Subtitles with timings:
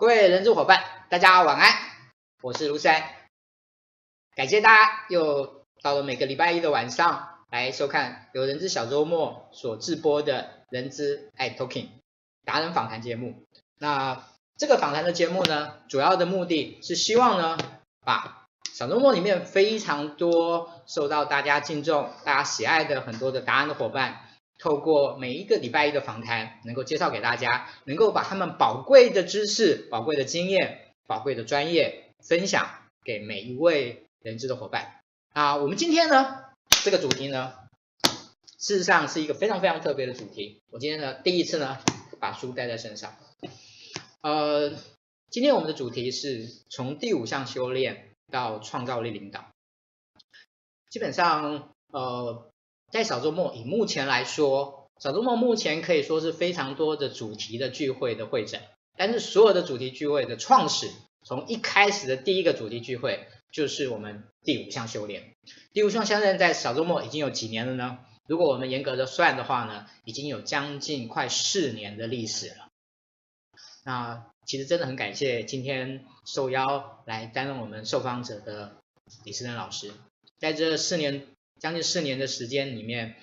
[0.00, 1.74] 各位人资伙伴，大家晚安，
[2.40, 3.04] 我是卢山，
[4.34, 11.88] 感谢大家又到了每个礼拜一的晚上来收看由人资小周末所制播的人资爱 Talking
[12.46, 13.44] 达人访谈节目。
[13.78, 14.24] 那
[14.56, 17.58] 这个访谈的节目呢，主要的目的是希望呢，
[18.02, 24.29] 把小周末里面非常多受到大家敬重、大家喜爱的很多的达人的伙伴。
[24.60, 32.68] 透过每一个礼拜一的访谈，能够介绍给大家，能够把他们宝贵的知识、宝贵的经验、宝贵的专业分享
[33.02, 35.00] 给每一位人资的伙伴。
[35.32, 36.44] 啊，我们今天呢，
[36.84, 37.54] 这个主题呢，
[38.58, 40.60] 事实上是一个非常非常特别的主题。
[40.70, 41.78] 我今天呢，第一次呢，
[42.20, 43.16] 把书带在身上。
[44.20, 44.74] 呃，
[45.30, 49.48] 今天我们的主题是从第五项修炼到创造力领导。
[50.90, 52.49] 基本上，呃。
[52.90, 58.60] 在小周末，以目前来说，小周末目前可以说是非常多的主题的聚会的会诊，
[58.96, 60.90] 但是所有的主题聚会的创始，
[61.22, 65.32] 从一开始的第一个主题聚会，就是我们第五项修炼。
[65.72, 68.00] 第五项修炼在小周末已经有几年了呢？
[68.26, 72.68] 如果我们严格的算的话呢，已经有将近快四年的历史了。
[73.84, 78.76] 那其实真的很感谢今天受邀来担任我们受访者的
[79.24, 79.92] 李思珍老师，
[80.40, 81.28] 在这四年。
[81.60, 83.16] 将近四年的时间里面，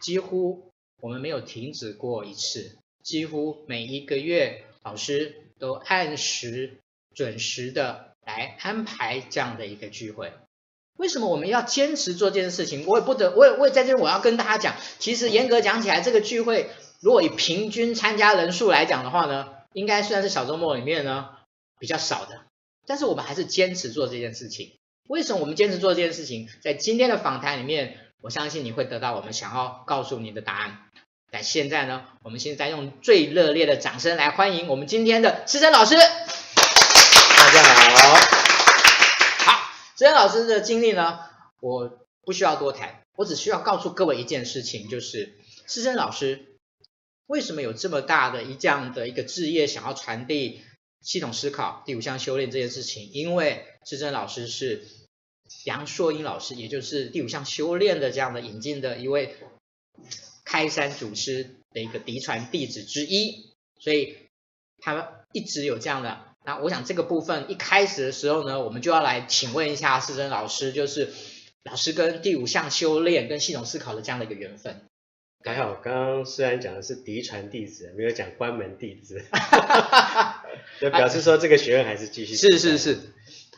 [0.00, 6.78] 几乎我们没有停止过一次，几乎每一个月老师都按时
[7.14, 10.32] 准时的来安排这样的一个聚会。
[10.96, 12.84] 为什么我们要坚持做这件事情？
[12.84, 21.28] 我也不得，我也我也在这里我要跟大家讲，其实严格讲起来，这个聚会如果以平均参加人数来讲的话呢，应该算是小周末里面呢
[21.78, 22.40] 比较少的，
[22.86, 24.77] 但是我们还是坚持做这件事情。
[25.08, 26.50] 为什么我们坚持做这件事情？
[26.60, 30.82] 在今天的访谈里面，我相信你会得到我们想要告诉你的答案。
[31.30, 35.94] 但现在呢，我们现在用最热烈的掌声来欢迎我们今天的时珍老师。
[35.96, 38.16] 大家好，
[39.46, 41.20] 好，时珍老师的经历呢，
[41.60, 41.90] 我
[42.26, 46.58] 不需要多谈，我只需要告诉各位一件事情，就是时珍老师
[47.26, 50.62] 为什么有这么大的一这样的一个志业，想要传递
[51.00, 54.86] 系统思考、第五项修炼这件事情，因为时珍老师是。
[55.64, 59.34] 杨硕英老师，也就是第五项修炼的这样的引进的一位
[60.44, 64.14] 开山祖师的一个嫡传弟子之一，所以
[64.78, 66.20] 他一直有这样的。
[66.44, 71.14] 那我想这个部分一开始的时候呢，我们就要来请问一下时珍老师，就是
[71.64, 74.82] 老师跟第五项修炼跟系统思考的这样的一个缘分。
[75.44, 79.24] 还好，刚刚虽然讲的是嫡传弟子，没有讲关门弟子，
[80.80, 82.34] 就表示说这个学院还是继续。
[82.34, 82.98] 是是是。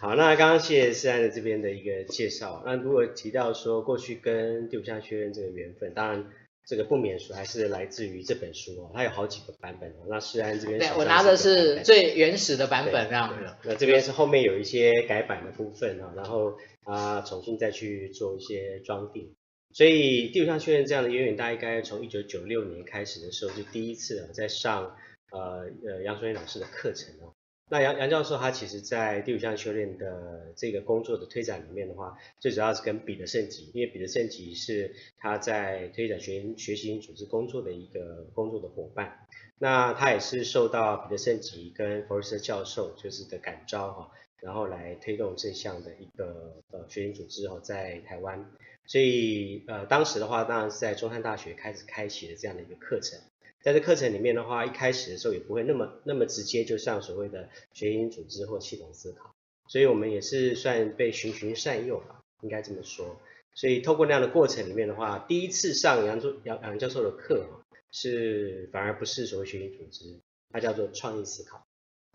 [0.01, 2.63] 好，那刚刚谢谢思安的这边的一个介绍。
[2.65, 6.25] 那如果提到说过去跟第五项学院这个缘分，当然
[6.67, 10.07] 这个不免俗还是来自于这本书哦，它有好几个版本哦。
[10.09, 13.55] 那诗安这边，对，我拿的是最原始的版本，这样子。
[13.65, 19.35] 那这边是后面有一些改版的部分啊，然后啊重新再去做一些装订。
[19.75, 24.97] 所以第五项修炼这样的渊源，大概从一九九六年开始的时候，就第一次啊在上
[25.33, 27.35] 呃呃杨硕英老师的课程哦。
[27.73, 39.29] 那杨杨教授他其实，在第五项修炼的这个工作的推展里面的话，最主要是跟彼得圣吉，因为彼得圣吉是他在推展学学习组织工作的一个工作的伙伴。
[39.59, 44.11] 那他也是受到彼得圣吉跟弗瑞斯教授就是的感召哈，
[44.41, 48.51] 然后来推动这项的一个呃学习组织哈，在台湾。
[48.85, 53.21] 所以呃当时的话，当然是在中山大学开始开启了这样的一个课程。
[53.63, 59.35] 在这课程里面的话，一开始的时候也不会那么那么直接，就上所谓的学习组织或系统思考，
[59.69, 63.21] 所以我们也是算被循循善诱吧，应该这么说。
[63.53, 67.45] 所以透过那样的过程里面的话，第一次上杨教杨杨教授的课，
[67.93, 70.21] 是反而不是所谓学习组织，
[70.51, 71.67] 它叫做创意思考。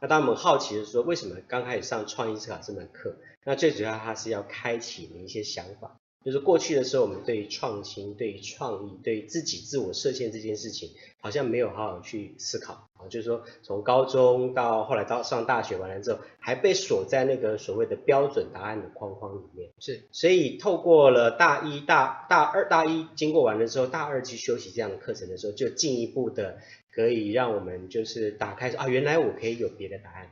[0.02, 3.18] 那当我们好奇的说，为什么刚开始上创意思考这门课？
[3.44, 6.00] 那最主要它是要开启你一些想法。
[6.26, 10.90] 就是过去的时候，我们对于创新、对于创意、对于自己自我设限这件事情，
[11.20, 13.06] 好像没有好好去思考啊。
[13.08, 19.70] 就是说，从高中到后来到上大学完了之后，还被锁在那个所谓的标准答案的框框里面。
[19.80, 26.58] 是，所以透过了大一大大二大一经过完了之后，大二去修习这样的课程的时候，就进一步的
[26.92, 30.32] 可以让我们就是打开说啊，原来我可以有别的答案。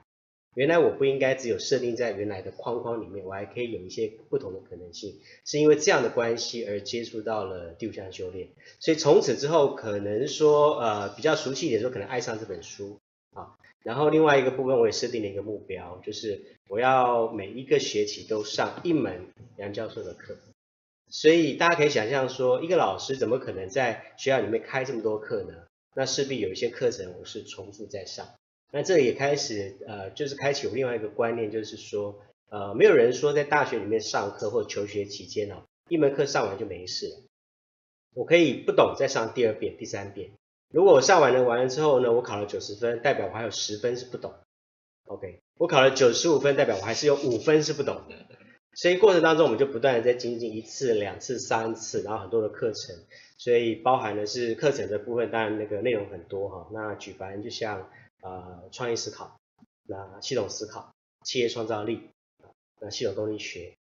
[0.56, 13.00] 原来我不应该只有设定在原来的框框里面，我还可以有一些不同的可能性，是因为这样的关系而接触到了第五项修炼，所以从此之后可能说呃比较熟悉一点说可能爱上这本书
[13.34, 19.28] 啊，然后另外一个部分我也设定了一个目标，就是我要每一个学期都上一门
[19.58, 20.38] 杨教授的课，
[21.10, 25.54] 所以大家可以想象说一个老师怎么可能在学校里面开这么多课呢？
[25.96, 28.28] 那势必有一些课程我是重复在上。
[28.76, 37.22] 那这也开始呃，就是开启有另外一个观念，就是说，呃，没有人说在大学里面上课或求学期间哦，一门课上完就没事了。
[38.16, 40.32] 我可以不懂再上第二遍、第三遍。
[40.72, 44.34] 如果我上完了完了之后呢，我考了九十分，代表我还有十分是不懂。
[45.06, 48.16] OK，我考了九十五分，代表我还是有五分是不懂的。
[48.74, 52.96] 所以过程当中，我们就不断的在精进一次、两次、三次，然后很多的课程。
[53.38, 56.68] 所以包含的是课程的部分，当然那个内容很多哈。
[56.74, 57.88] 那举凡就像
[58.24, 59.40] 呃创意思考、
[59.86, 62.10] 那系统思考、企业创造力、
[62.82, 63.76] 那系统动力学，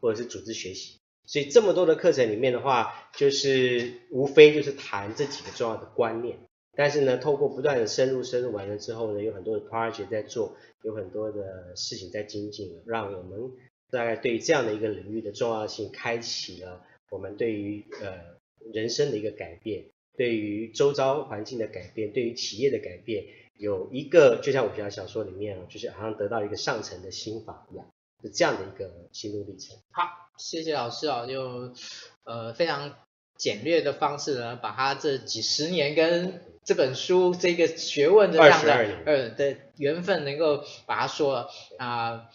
[0.00, 0.98] 或者是组织学习。
[1.24, 6.38] 所以这么多的课程里面的话，就是无非就是谈这几个重要的观念。
[6.78, 13.50] 但是呢，透过不断的深入深入完了之后呢，有很多的 project 在做，有很多的事情在精进，让我们
[13.90, 18.36] 大概对这样的一个领域的重要性，开启了我们对于呃
[18.72, 19.86] 人生的一个改变，
[20.16, 23.24] 对于周遭环境的改变，对于企业的改变，
[23.58, 27.86] 有一个就像武侠小说里面啊，就是好像得到一个上层的心法一样，
[28.22, 29.76] 是这样的一个心路历程。
[29.90, 30.24] 好。
[30.38, 31.72] 谢谢老师哦，就
[32.24, 32.92] 呃非常
[33.38, 41.48] 简略的方式呢，把他这几十年跟这本书这个学问的这样的呃的缘分能够把它说了
[41.78, 42.26] 啊、呃。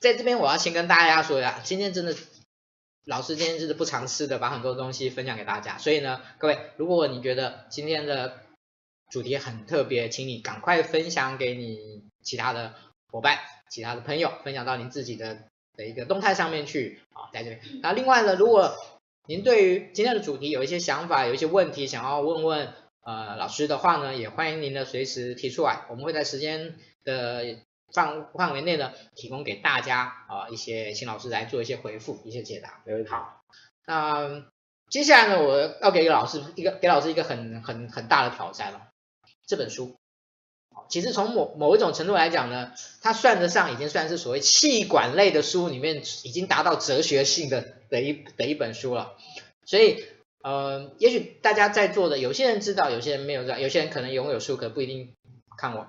[0.00, 2.12] 在这边我要先跟大家说一下，今天真的
[3.04, 8.40] 老师今天真的不藏私的把很多东西分享给大家，所以呢，各位如果你觉得今天的
[9.14, 12.74] 主题很特别，请你赶快分享给你其他的
[13.06, 13.38] 伙伴、
[13.70, 15.38] 其他的朋友，分享到您自己的。
[15.76, 17.60] 的一个动态上面去啊，在这边。
[17.82, 18.76] 那另外呢，如果
[19.26, 22.72] 您对于今天的主题有一些想法，有一些问题想要问问
[23.02, 27.56] 呃老师的话呢，也欢迎您呢随时提出来，我们会在时间的
[27.92, 32.80] 范范围内呢提供给大家啊一些请老师来做一些回复，一些解答。
[32.86, 33.10] 没问题。
[33.10, 33.42] 好，
[33.84, 34.44] 那
[34.88, 38.92] 接下来呢，我要给老师一个给老师一个很很很大的挑战了，
[39.46, 39.96] 这本书。
[40.88, 49.16] 其实从某某一种程度来讲呢，它算得上已经算是所谓气管类的书里面已经达到哲学性的的一的一本书了。
[49.64, 50.04] 所以，
[50.42, 55.14] 呃，也许大家在座的有些人知道，有些人没有知道，有些人可能拥有书，可不一定
[55.56, 55.86] 看过。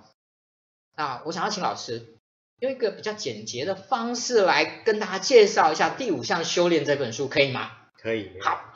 [0.95, 2.15] 啊我想要请老师
[2.59, 7.71] 用一个比较简洁的方式来跟大家介绍一下《第五项修炼》这本书，可以吗？
[7.97, 8.31] 可以。
[8.39, 8.74] 好。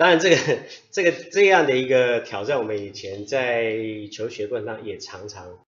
[0.00, 0.36] 当然，这个
[0.90, 3.76] 这个这样的一个挑战，我们以前在
[4.10, 5.58] 求学过程当中也常常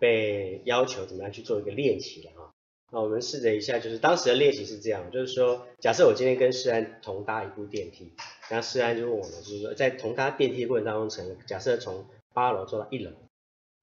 [0.00, 2.50] 被要求怎么样去做一个练习了哈。
[2.90, 8.14] 那我们试着一下，就是当时的练习是这样，就是说，假设我今天跟诗安同搭一部电梯，
[8.48, 13.10] 然后世安就问我们，就是说，在同搭电梯的过程当中，成假设从八楼坐到一楼，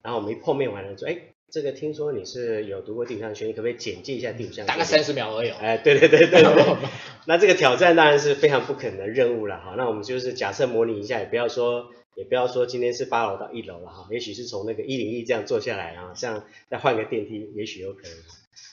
[0.02, 1.22] 然后我们一碰面完了说，哎。
[1.52, 4.66] 这个听说你是有读过第五项学，你可不可以简介一下第五项？
[4.68, 5.50] 大概三十秒而已。
[5.50, 6.78] 哎，对对对对对。
[7.26, 9.74] 那这个挑战当然是非常不可能的任务了哈。
[9.76, 14.08] 那我们就是假设模拟一下，也不要说，也不要说今天是八楼到一楼了哈。
[14.12, 18.12] 也许是从那个一零一这样坐下来啊，这样再换个电梯，也许有可能。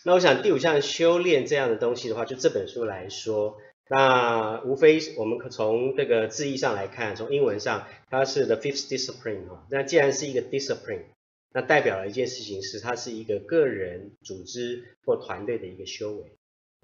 [0.04, 3.56] 那我想第五项修炼这样的东西的话，就这本书来说，
[3.88, 9.66] 那无非我们从这个字义上来看，从英文上它是 the fifth discipline 哈。
[9.70, 11.04] 那既然是一个 discipline。
[11.56, 16.24] 那代表了一件事情是，它是一个个人、组织或团队的一个修为。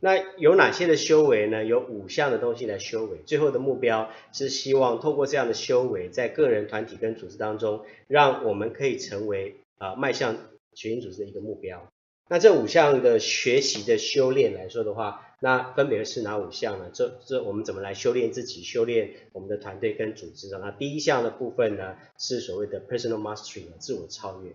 [0.01, 1.63] 那有哪些的修为呢？
[1.63, 3.19] 有五项的东西来修为。
[3.27, 10.39] 最后的目标是希望透过这样的修为，在个人、团体跟组织当中，让我们可以成为啊、迈向
[10.73, 11.87] 学习组织的一个目标。
[12.31, 16.89] 那这五项的学习的修炼来说的话，那分别是哪五项呢？
[16.95, 20.59] 这这我们怎么来修炼自己，修炼我们的团队跟组织的？
[20.61, 24.53] 那第一项的部分呢，是所谓的 personal mastery，自我超越。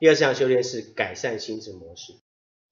[0.00, 2.12] 第二项修炼是改善心智模式，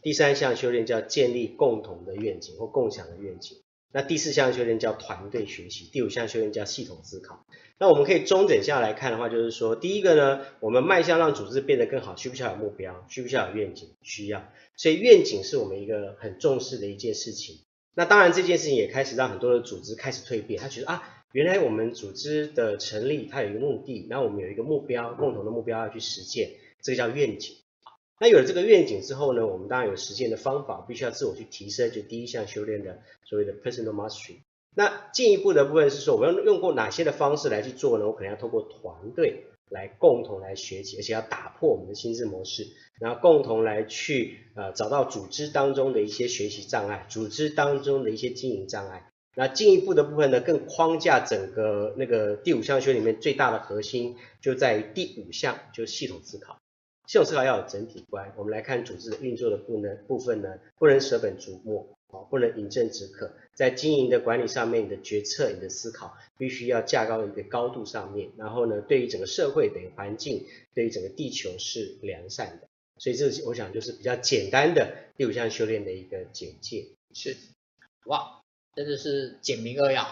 [0.00, 3.58] 第三项修炼叫建立共同的愿景或共享的愿景，
[3.92, 7.44] 那第四项修炼叫团队学习，第五项修炼叫系统思考。
[7.78, 13.04] 那我们可以综整下来看的话，就是说，第一个呢，我们迈向让组织变得更好，需不需要有目标？
[13.08, 13.90] 需不需要有愿景？
[14.02, 14.50] 需要。
[14.76, 17.56] 所以愿景是我们一个很重视的一件事情。
[17.94, 26.50] 那当然这件事情也开始让很多的组织开始蜕变，他觉得啊，原来我们组织的成立它有一个目的，然后我们有一个目标，共同的目标要去实践。
[26.86, 27.56] 这个叫愿景，
[28.20, 34.36] 那有了这个愿景之后呢，我们当然有实践的方法，必须要自我去提升，就第一项修炼的所谓的 personal mastery。
[34.72, 38.06] 那进一步的部分是说，我们要用过哪些的方式来去做呢？
[38.06, 42.68] 我可能要透过团队来共同来学习，而且要打破我们的心智模式，
[43.00, 49.10] 然后共同来去呃找到组织当中的一些学习障碍，组织当中的一些经营障碍。
[49.34, 56.58] 那进一步的部分呢，更框架整个那个第五项修里面最大的核心就在于第五项，就是系统思考。
[57.06, 63.30] 系统思考要有整体观，我们来看组织的运作的部分呢，部分呢不能舍本逐末，哦，不能饮鸩止渴。
[63.54, 68.30] 在经营的管理上面，你的决策、你的思考，必须要架高一个高度上面。
[68.36, 70.44] 然后呢，对于整个社会等于环境，
[70.74, 72.68] 对于整个地球是良善的。
[72.98, 76.86] 所以这我想就是比较简单的第五项修炼的一个简介。
[77.14, 77.36] 是，
[78.04, 78.42] 哇，
[78.74, 80.06] 真的是简明扼要。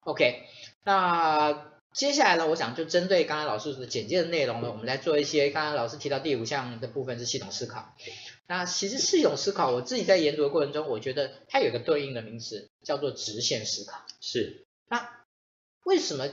[0.00, 0.42] OK，
[0.84, 7.94] 那接下来呢，我想就针对刚刚老师的简介的内容呢，我们来做一些刚刚老师提到第五项的部分是系统思考。
[8.46, 14.04] 那其实系统思考，我自己在研读的过程中，我觉得它有一个对应的名词，叫做直线思考。
[14.20, 14.66] 是。
[14.88, 15.08] 那
[15.84, 16.28] 为什么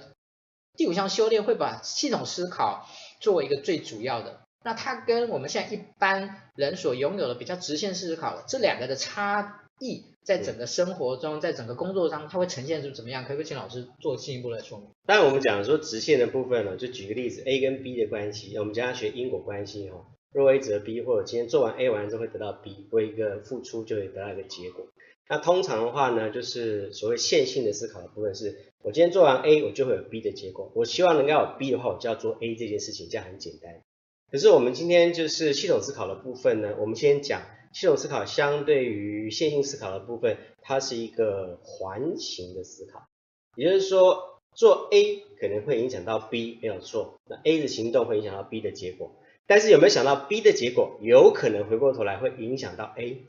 [0.76, 2.88] 第五项修炼会把系统思考
[3.20, 4.42] 作为一个最主要的？
[4.64, 13.24] 那它跟我们现在一般人所拥有的比较直线思考这两个的差异，在整个生活中，在整个工作上，它会呈现出怎么样？
[13.24, 14.90] 可不可以请老师做进一步的说明？
[15.06, 20.08] 当然，我们讲说直线的部分呢，就举个例子，A 跟 B 的关系，我们将要学因果关系哦。
[20.34, 24.86] 若 A 则 B，或者今天做完 A 完之后会得到 B，为一个付出就会得到一个结果。
[25.30, 30.70] 那通常的话呢，就是所谓线性的思考的部分是，我今天做完 A，我就会有 B 的结果。
[30.76, 33.82] 我希望能够有 B 的话，我就要做 A 这件事情，这样很简单。
[34.30, 37.44] 可是我们今天就是系统思考的部分呢，我们先讲
[37.78, 43.08] 系统思考相对于线性思考的部分，它是一个环形的思考，
[43.56, 47.20] 也就是说做 A 可能会影响到 B，没有错。
[47.30, 49.12] 那 A 的行动会影响到 B 的结果。
[49.46, 53.28] 但是有没有想到 B 的结果有可能回过头来会影响到 A？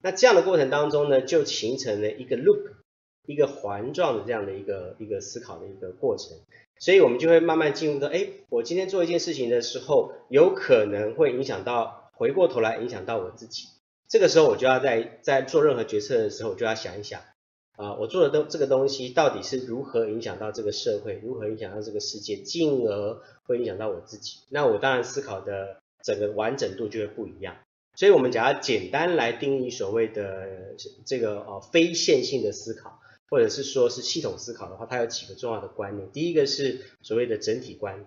[0.00, 2.74] 那这样的过程当中呢，就形成了一个 loop，
[3.26, 6.38] 一个环状的这样的一个一个思考的一个过程。
[6.78, 13.71] 所以我们就会慢慢进入到，哎，我今天做一件事情的时候，有可能会影响到，回过头来影响到我自己。
[14.12, 17.22] 这个时候我就要在在做任何决策的时候，我就要想一想。
[17.76, 24.40] 啊，我做的东这个东西到底是如何影响到这个社会，如何影响到这个世界，进而会影响到我自己。
[24.50, 27.56] 那我当然思考的整个完整度就会不一样。
[27.96, 30.74] 所以，我们讲要简单来定义所谓的
[31.06, 33.00] 这个呃非线性的思考，
[33.30, 36.12] 或者是说是系统思考的话，它有几个重要的观念。
[36.12, 38.04] 第一个是所谓的整体观。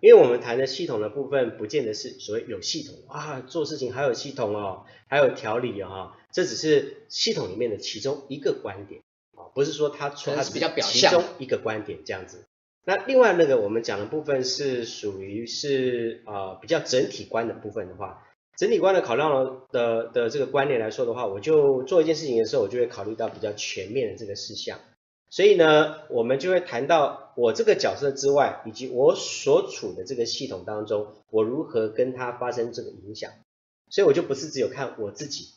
[0.00, 9.00] 因为我们谈的系统的部分，不见得是所谓有系统啊，做事情还有系统哦，还有条理啊、哦，这只是系统里面的其中一个观点
[9.36, 12.44] 啊，不是说它说它是比较表象，其中一个观点这样子。
[12.84, 18.24] 那另外那个我们讲的部分是属于是呃比较整体观的部分的话，
[18.56, 24.78] 整体观的考量的的这个观念来说的话，我就做一件事情的时候，我就会考虑到比较全面的这个事项。
[25.30, 33.30] 所以呢，我们就会谈到我这个角色之外，以及我所处的这个系统当中，我如何跟它发生这个影响。
[33.90, 35.50] 所以我就不是只有看我自己，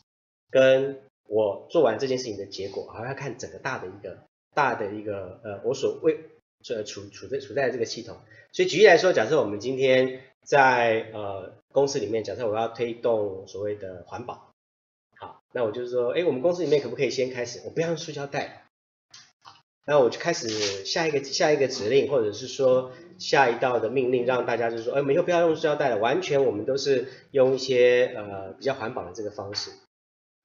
[0.50, 4.18] 跟我做完这件事情的结果，还要看整个大的一个
[4.54, 6.18] 大的一个呃，我所为
[6.62, 8.18] 处处处在处在这个系统。
[8.52, 14.52] 所以举例来说，假设我们今天在呃公司里面，假设我要推动所谓的环保，
[15.16, 18.61] 好，那我就是说，哎，我们公司里面可不可以先开始，我不要用塑胶袋。
[19.86, 20.48] 那我就开始
[20.84, 29.70] 下一个下一个指令，或者是说下一道的命令，让大家就是说，哎，我们以后不要用塑料袋了，完全我们都是用一些呃比较环保的这个方式。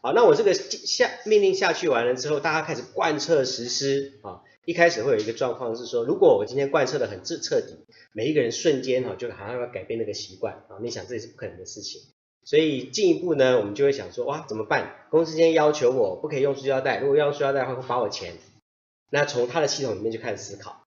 [0.02, 4.42] 好，那我这个下命令下去完了之后，大家开始贯彻实施啊。
[4.66, 12.02] 一开始会有一个状况是说，如果我今天贯彻的很彻彻底，每一个人瞬间哈就好像要改变那个习惯啊，你想这也是不可能的事情。
[12.44, 15.08] 所以进一步呢，我们就会想说，哇，怎么办？
[15.10, 18.34] 公司今天要求我不可以用塑胶袋，如果要用塑胶袋的话，会罚我钱。
[19.10, 20.84] 那从他的系统里面就开始思考，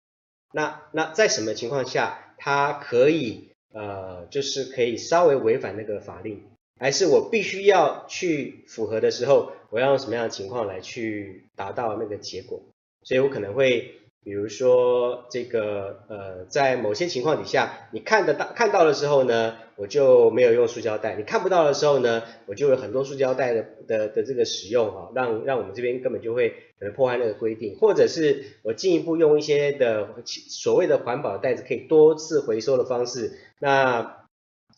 [0.52, 6.44] 那那在什么情况下他可以呃就是可以稍微违反那个法令，
[6.80, 12.62] 还是我必须要去符合的时候，我要用什么样的情况来去达到那个结果？
[13.02, 13.94] 所以我可能会。
[14.28, 34.26] 比如说这个呃，在某些情况底下，你看得到看到的时候呢，我就没有用塑胶袋；你看不到的时候呢，我就有很多塑胶袋的的的这个使用哈，让让我们这边根本就会可能破坏那个规定，或者是我进一步用一些的所谓的环保袋子，可以多次回收的方式，那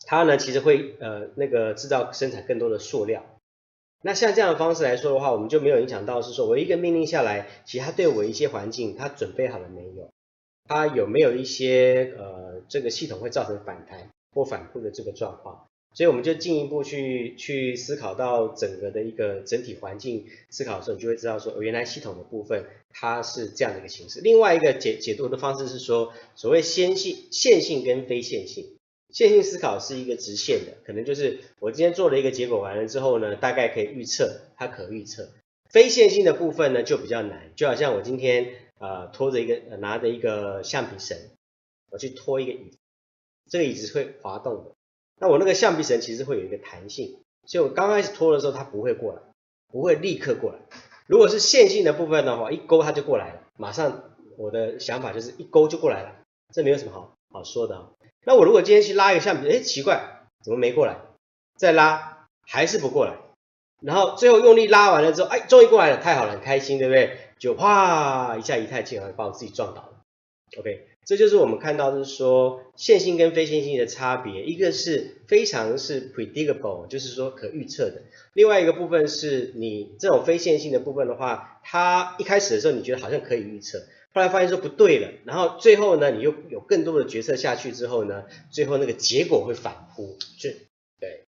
[0.05, 3.25] 它呢其实会呃那个制造生产更多的塑料。
[4.03, 10.09] 那像这样的方式来说的话，我们就没有影响到是说，我一个命令下来，其实它对我一些环境，它准备好了没有？
[10.67, 15.67] 它有没有一些呃，这个系统会造成反弹或反复的这个状况？
[15.93, 24.21] 所以我们就进一步去去思考到整个的一个整体环境思考的时候，你就会知道说，原来系统的部分它是这样的一个形式。
[24.21, 28.77] 另外一个解解读的方式是说，所谓线性、线性跟非线性。
[29.11, 35.29] 线性思考是一个直线的，可能就是我今天做了一个结果完了之后呢，大概可以预测，它可预测。
[35.69, 41.17] 非线性的部分呢就比较难，就好像我今天呃拖着一个、拿着一个橡皮绳，
[41.89, 42.77] 我去拖一个椅子，
[43.49, 44.71] 这个椅子会滑动的。
[45.19, 49.21] 那我那个橡皮绳其实会有一个弹性，所以我刚开始拖的时候它不会过来，
[49.67, 50.59] 不会立刻过来。
[51.07, 57.93] 如果是线性的部分的话，一勾它就过来了，马上我的想法就是一勾就过来了，这没有什么好好说的。
[58.25, 60.97] 那我如果今天去拉一个橡皮，哎，奇怪，怎么没过来？
[61.57, 63.17] 再拉还是不过来，
[63.81, 67.17] 然后最后用力拉完了之后，哎，终于过来了，太好了，很开心，对不对？
[67.39, 69.89] 就哗一下一太近，把我自己撞倒了。
[70.59, 78.01] OK，这就是我们看到就是说线性跟非线性的差别，一个是非常是 predictable，就是说可预测的；
[78.33, 83.79] 另外一个部分是你这种非线性的部分的话，它一开始的时候你觉得好像可以预测。
[84.13, 90.17] 后来发现说不对了，然后最后呢，你又有更多的决策下去之后呢，最后那个结果会反扑。
[90.37, 90.67] 是，
[90.99, 91.25] 对，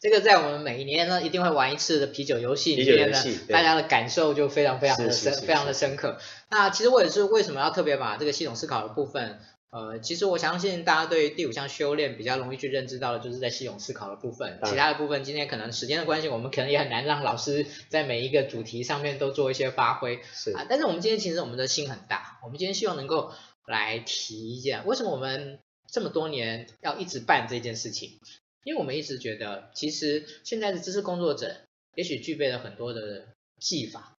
[0.00, 6.18] 这个在我们每一年呢一定会玩一次的啤酒游戏里面呢，大家的感受就非常非常的深，非常的深刻。
[6.50, 9.38] 那其实我也是为什么要特别把这个系统思考的部分。
[9.70, 14.60] 呃，其实我相信大家对于第五项修炼比较容易去认知到的，就是在系统思考的部分。
[14.64, 20.20] 其他的部分，今天可能时间的关系，我们可能也很难让老师在每一个主题上面都做一些发挥。
[20.32, 23.32] 是啊，但是我们今天其实我们的心很大，我们今天希望能够
[23.66, 25.58] 来提一下，为什么我们
[25.90, 28.18] 这么多年要一直办这件事情？
[28.64, 31.54] 因为我们一直觉得，其实现在的知识工作者
[31.96, 33.26] 也许具备了很多的
[33.60, 34.14] 技法，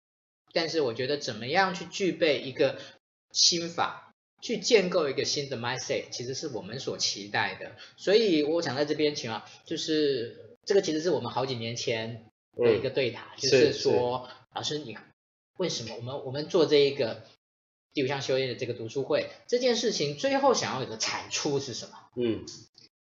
[0.52, 2.78] 但是我觉得怎么样去具备一个
[3.32, 4.07] 心法？
[4.40, 7.72] 去建构一个新的 mindset，其实是我们所期待的。
[7.96, 14.96] 所以我想在这边请啊，就是这个其实是我们好几年前的一个对谈，嗯、就是说，是老师你
[15.56, 17.24] 为什么我们我们做这一个
[17.92, 21.92] 第五项修炼的这个读书会这件事情，最后想要有的产出是什么？
[22.16, 22.44] 嗯。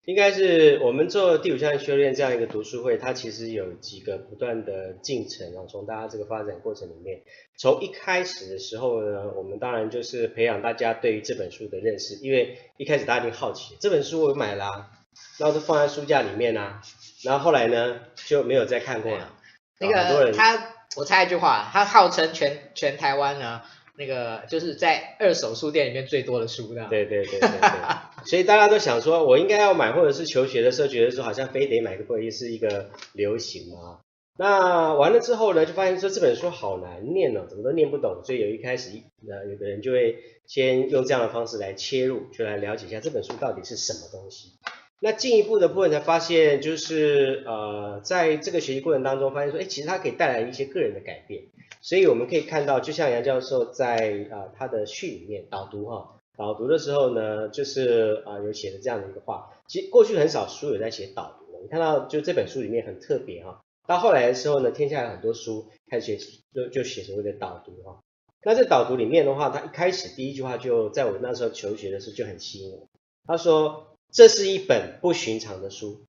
[0.09, 5.68] 应该是我们做第五项修炼这样一个读书会，它其实有几个不断的进程啊。
[5.68, 7.21] 从大家这个发展过程里面，
[7.59, 14.90] 从一开始的时候呢，我们当然就是培养大家对于这本书的认识，因为一开始大家一定好奇，这本书我买了啊，
[15.37, 16.81] 然后都放在书架里面啊，
[17.23, 19.37] 然后后来呢就没有再看过了。
[19.79, 23.61] 那个他，我猜一句话，他号称全全台湾呢。
[24.01, 34.00] 那个就是在二手书店里面最多的书的，对对对对对，所以大家都想说，我应该要买，或者是求学的时候觉得说好像非得买个会是一个流行嘛。
[34.38, 38.90] 那完了之后呢，就发现说这本书好难念哦，怎么都念不懂，所以有一开始
[39.28, 44.52] 呃有的人就会先用这样的方式来切入，就来了解一下这本书到底是什么东西。
[45.00, 51.44] 那进一步的部分才发现，就是呃在这个学习过程当中发现说，哎，其实它可以带来一些个人的改变。
[51.81, 59.51] 所以我们可以看到，就像杨教授在、呃、他的序里面导读哈，导读的时候呢，就是啊、有写的这样的一个话。
[59.66, 63.61] 其实过去很少书有在写导读的，你看到就这本书里面很特别哈。
[63.88, 68.01] 到后来的时候呢，天下有很多书开始写就就写所谓的导读哈。
[68.44, 72.88] 那这导读里面的话，他一开始第一句话就在我那时候求学的时候就很吸引我。
[73.27, 76.05] 他说，这是一本不寻常的书，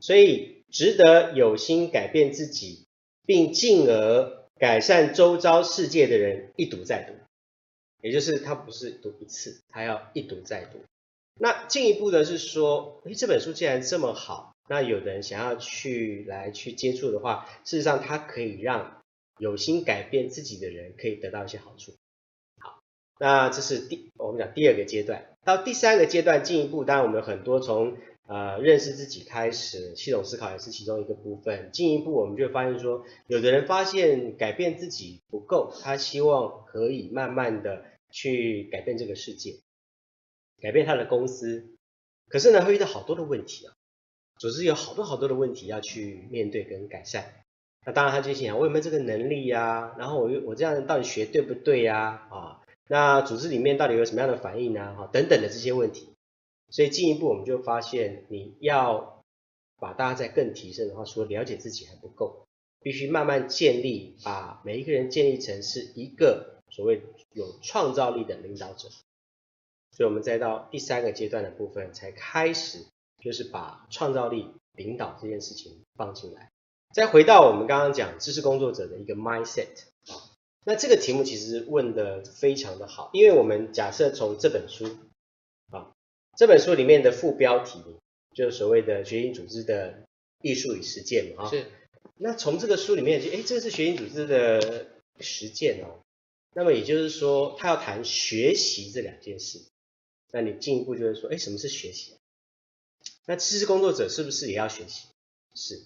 [0.00, 2.86] 所以值得有心改变自己，
[3.26, 4.42] 并进而。
[4.56, 7.12] 改善周遭世界的人一读再读，
[8.04, 10.78] 也就是他不是读一次，他要一读再读。
[11.40, 19.00] 那进一步的是说，诶，这本书既然这么好，那有的人想要去来去接触的话，事实上它可以让
[19.38, 21.94] 有心改变自己的人可以得到一些好处。
[22.60, 22.82] 好，
[23.18, 27.96] 那这是第我们讲第二个阶段，到第三个阶段进一步，当然我们很多从。
[28.26, 31.68] 呃，认识自己开始，系统思考也是其中一个部分。
[31.74, 37.84] 进一步，我们就发现说，有的人发现改变自己不够，他希望可以慢慢的
[38.14, 39.56] 去改变这个世界，
[40.60, 41.74] 改变他的公司。
[42.28, 43.74] 可是呢，会遇到好多的问题啊，
[44.38, 47.44] 总是有好多好多的问题要去面对跟改善。
[47.84, 49.96] 那当然，他就想，我有没有这个能力呀？
[49.98, 52.28] 然后我又我这样到底学对不对呀？
[52.30, 54.94] 啊，那组织里面到底有什么样的反应呢？
[54.94, 56.08] 哈，等等的这些问题。
[56.70, 59.24] 所以进一步，我们就发现，你要
[59.80, 62.46] 把大家再更提升的话，除了了解自己还不够，
[62.80, 68.88] 必须慢慢建立，把每一个人建立成是一个所谓有创造力的领导者。
[69.96, 72.80] 所以，我们再到第三个阶段的部分，才开始
[73.22, 76.50] 就是把创造力领导这件事情放进来。
[76.92, 79.68] 再回到我们刚刚讲知识工作者的一个 mindset
[80.08, 80.34] 啊，
[80.64, 84.98] 那这个题目其实问的非常的好，因为我们假设从这本书
[85.70, 85.92] 啊。
[86.36, 87.80] 这本书里面的副标题
[88.34, 90.02] 就是所谓的学习组织的
[90.42, 91.50] 艺术与实践嘛，哈。
[91.50, 91.66] 是。
[92.16, 94.88] 那从这个书里面就，哎，这个是学习组织的
[95.20, 96.02] 实践哦。
[96.54, 99.60] 那么也就是说，他要谈学习这两件事。
[100.32, 102.16] 那你进一步就是说，哎，什么是学习？
[103.26, 105.08] 那知识工作者是不是也要学习？
[105.54, 105.82] 是。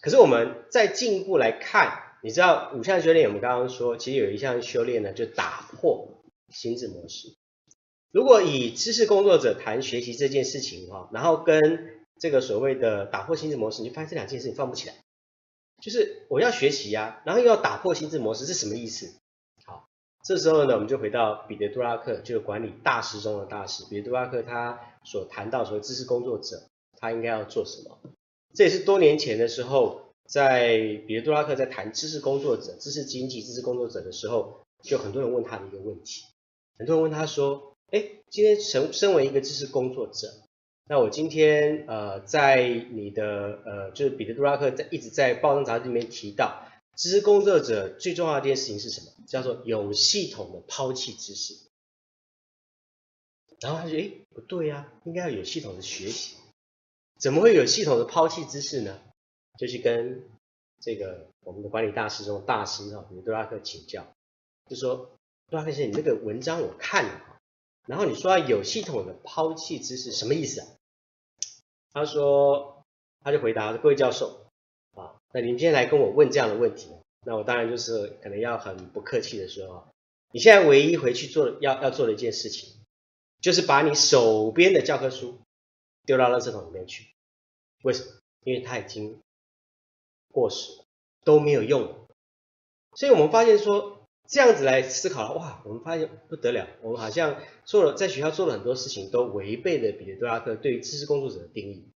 [0.00, 7.34] 可是我们再进一步来看，你知道五项修炼，我们刚刚说，其实有一项修炼呢，就打破心智模式。
[8.10, 14.94] 如果以知识工作者谈学习这件事情哈，然后跟这个所谓的打破心智模式，你发现这两件事情放不起来。
[15.82, 19.14] 就是我要学习呀、然后又要打破心智模式，是什么意思？
[20.28, 23.82] 这时候呢，我们就回到彼得·杜拉克，就是管理大师中的大师。
[23.88, 26.64] 彼得·杜拉克他所谈到所谓，知识工作者
[26.98, 27.98] 他应该要做什么？
[28.52, 36.24] 这也是多年前的时候，在彼得·杜拉克在谈知识工作者、知识经济、知识工作者的时候，就很多人问他的一个问题，
[36.76, 40.28] 很多人问他说：“哎，今天身身为一个知识工作者。”
[40.90, 46.67] 那我今天呃，在你的呃，就是彼得·杜拉克在一直在报章杂志里面提到，
[46.98, 49.12] 知识工作者最重要的一件事情是什么？
[49.28, 51.54] 叫做有系统的抛弃知识。
[53.60, 56.36] 然后他说：“诶，不对呀、啊，应该要有系统的学习，
[57.16, 59.00] 怎么会有系统的抛弃知识呢？”
[59.58, 60.28] 就去跟
[60.80, 64.12] 这个我们的管理大师中大师哈，彼得·杜拉克请教，
[64.68, 65.16] 就说
[65.50, 67.40] ：“杜拉克先生，你这个文章我看了，
[67.86, 70.66] 然后你说要有系统的抛弃知识，什么意思啊？”
[71.94, 72.84] 他说，
[73.20, 74.47] 他就回答各位教授，
[75.32, 76.88] 那您今天来跟我问这样的问题，
[77.26, 79.88] 那我当然就是可能要很不客气的说，
[80.32, 82.80] 你现在唯一回去做要要做的一件事情，
[83.40, 85.40] 就是把你手边的教科书
[86.06, 87.08] 丢到垃圾桶里面去。
[87.82, 88.10] 为什么？
[88.44, 89.20] 因为它已经
[90.32, 90.84] 过时了，
[91.24, 92.06] 都没有用了。
[92.94, 101.90] 所以我们发现说，这样子来思考了，哇，我们发现不得了，我们好像做了在学校做了很多事情，都违背了彼得·杜拉克对于知识工作者的定义。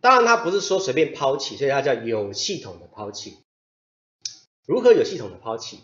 [0.00, 3.38] 当然，他不是说随便抛弃，所以他叫有系统的抛弃。
[4.66, 5.80] 如何有系统的抛弃？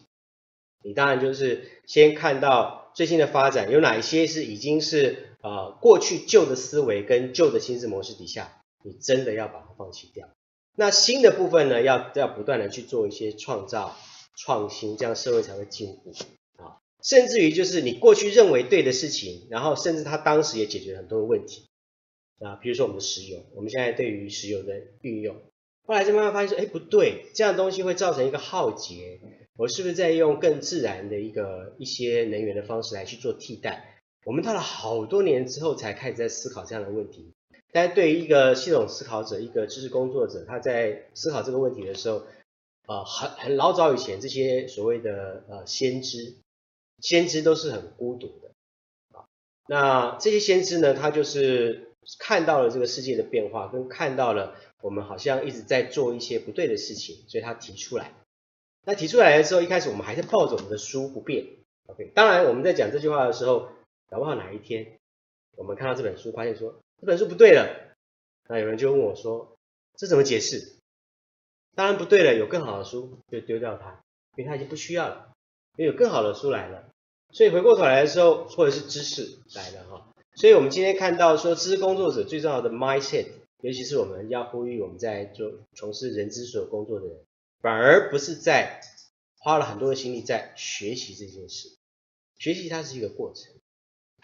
[0.83, 10.29] 你当然就是先看到最新的发展，有哪一些是已经是呃过去旧的思维跟旧的心智模式底下，你真的要把它放弃掉。
[10.77, 13.97] 那新的部分呢，要要不断的去做一些创造。
[14.37, 16.13] 创新，这样社会才会进步
[16.61, 16.83] 啊！
[17.01, 21.69] 甚至于就是你过去认为对的事情，然后甚至他当时也解决很多的问题
[22.45, 25.35] 啊，比如说我们的石油，我们现在对于石油的运用，
[25.87, 29.21] 后来就慢慢发现说，哎，不对，这样东西会造成一个浩劫，
[29.57, 34.03] 我是不是在用更自然的一个一些能源的方式来去做替代？
[34.25, 37.33] 我们到了好多年之后才开始在思考这样的问题，
[37.73, 42.23] 但对于一个系统思考者，一个知识工作者，他在思考这个问题的时候。
[42.87, 46.35] 啊、呃，很很老早以前，这些所谓的呃先知，
[47.01, 48.51] 先知都是很孤独的
[49.19, 49.25] 啊。
[49.67, 58.13] 那这些先知呢，他就是看到了这个世界的变化，跟看到了我们好像一直在做一些不对的事情，所以他提出来。
[58.85, 61.47] 那提出来的时候，一开始我们还是抱着我们的书不变。
[61.87, 63.69] OK，当然我们在讲这句话的时候，
[64.11, 64.99] 搞不好哪一天
[65.57, 67.95] 我们看到这本书，发现说这本书不对了，
[68.49, 69.57] 那有人就问我说，
[69.97, 70.75] 这怎么解释？
[71.75, 74.03] 当然不对了，有更好的书就丢掉它，
[74.37, 75.31] 因为它已经不需要了。
[75.77, 76.89] 因为有更好的书来了，
[77.33, 80.14] 所以回过头来的时候，或者是知识来了哈。
[80.37, 83.27] 所以我们今天看到说，知识工作者最重要的 mindset，
[83.61, 87.17] 尤其是我们要呼吁我们在做从事人资所工作的人，
[87.61, 88.81] 反而不是在
[89.39, 91.69] 花了很多的心力在学习这件事。
[92.39, 93.53] 学习它是一个过程。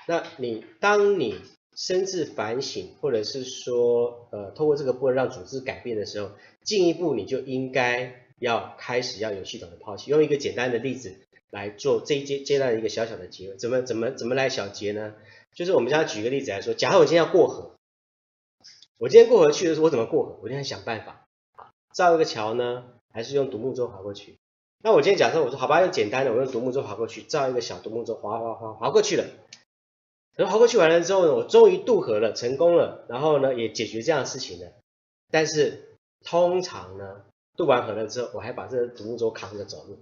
[0.09, 1.37] 那你当你
[1.77, 6.33] 深自反省，或者是说呃，透过这个部分让组织改变的时候。
[6.63, 10.11] 进一步，你就应该要开始要有系统的抛弃。
[10.11, 11.17] 用一个简单的例子
[11.49, 13.57] 来做这一阶阶段的一个小小的结。
[13.57, 15.15] 怎么怎么怎么来小结呢？
[15.55, 17.73] 就是我们现在举个例子来说，假如我今天要过河，
[18.99, 20.39] 我今天过河去的时候，我怎么过河？
[20.43, 21.27] 我今天想办法，
[21.93, 24.39] 造一个桥呢，还是用独木舟划过去？
[24.83, 29.25] 那我今天假设我说好吧，用简单的，我用独木舟划过去，造一个小独木舟划划划划过去了。
[30.37, 34.73] 等划过去完了之后呢，我终于渡河了，成功了，然后呢也解决这样的事情了。
[35.31, 37.23] 但是通常呢，
[37.57, 39.99] 渡完河了之后，我还把这个独木舟扛着走路，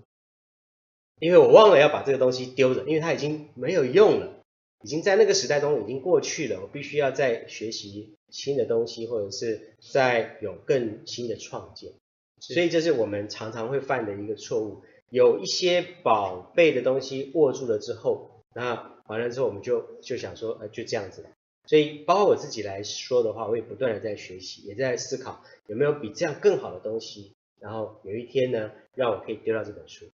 [1.18, 4.37] 因为我忘了要把这个东西丢着，因为它已经没有用了，
[4.82, 6.60] 已经在那个时代中已经过去了。
[6.60, 11.92] 我必须要再学习新的东西，或者是再有更新的创建。
[12.40, 21.30] 所以这是我们常常会犯的一个错误，有一些宝贝的东西握住了之后，那完了之后我们就就想说，呃，就这样子了。
[21.66, 27.34] 所以，包括我自己来说的话，我也不断的在学习，也在思考有没有比这样更好的东西。
[27.60, 30.06] 然后有一天呢，让我可以丢到这本书。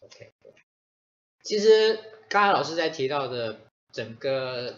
[0.00, 0.32] OK。
[1.44, 4.76] 其实刚才老师在提到的整个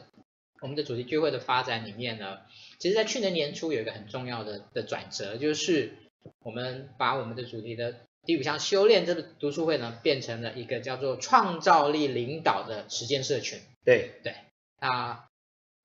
[0.60, 2.40] 我们的主题聚会的发展里面呢，
[2.78, 5.94] 其实，在去年年初有一个很重要的的转折，就是
[6.40, 13.60] 我们把我们的主题的第五项修炼这个读书会呢，变成了一个叫做创造力领导的实践社群。
[13.84, 14.34] 对对，
[14.80, 15.24] 那。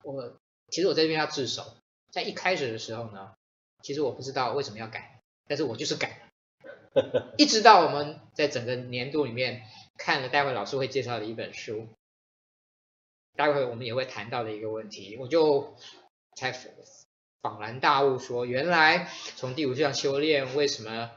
[0.03, 0.37] 我
[0.69, 1.63] 其实我在这边要自首，
[2.11, 3.33] 在一开始的时候呢，
[3.81, 6.29] 其实我不知道为什么要改，但是我就是改
[6.93, 9.63] 了， 一直到我们在整个年度里面
[9.97, 11.87] 看了待会老师会介绍的一本书，
[13.35, 15.75] 待会我们也会谈到的一个问题，我就
[16.35, 16.53] 才
[17.41, 21.11] 恍然大悟说，原来从第五项修炼为什么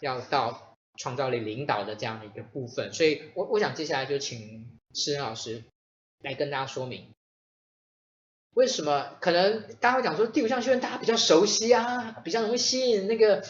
[0.00, 5.64] 要到创造力领导的这样的一个部分，所以我我想接下来就请诗人老师
[6.22, 7.12] 来跟大家说明，
[8.54, 13.44] 为什么可能大家会讲说第五项修炼大家比较熟悉啊，比较容易吸引那个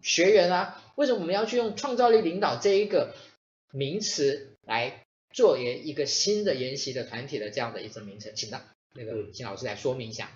[0.00, 3.14] 学员啊，为什么我们要去用创造力领导这一个
[3.72, 8.32] 名词来作为一个新的研习的团体的这样的一种名称？
[8.34, 8.60] 请到
[8.94, 10.30] 那个请老师来说明一下。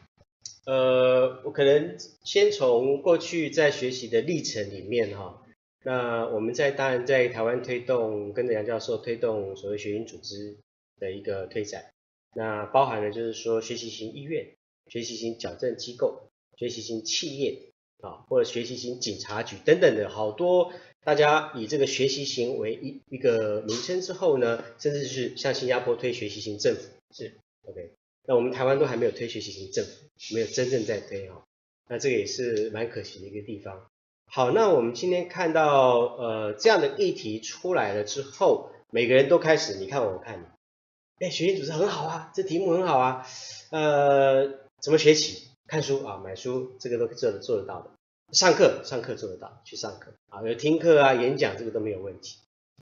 [0.65, 5.43] 呃，我可能先从过去在学习的历程里面哈，
[5.85, 10.57] 那我们在当然在台湾推动，跟着杨教授推动所谓学习组织
[11.01, 11.91] 的一个推展，
[12.37, 14.55] 那包含了就是说学习型医院、
[14.87, 20.73] 学习型矫正机构、学习型企业啊，或者学习型警察局等等的好多，
[21.05, 27.93] 大家以这个学习型为一一个名称之后呢，甚至是向新加坡推学习型政府是 OK。
[28.25, 29.91] 那我们台湾都还没有推学习型政府，
[30.35, 31.45] 没有真正在推哈，
[31.89, 33.89] 那这个也是蛮可惜的一个地方。
[34.27, 43.27] 好，那我们今天看到呃这样的议题出来了之后，每个人都开始你看我看你，哎，学习组织很好啊，这题目很好啊，
[43.73, 45.49] 呃，怎么学习？
[45.67, 47.91] 看书啊，买书，这个都做做得到的。
[48.33, 52.39] 上课上课做得到，去上课啊，有听课啊，演讲这个都没有问题。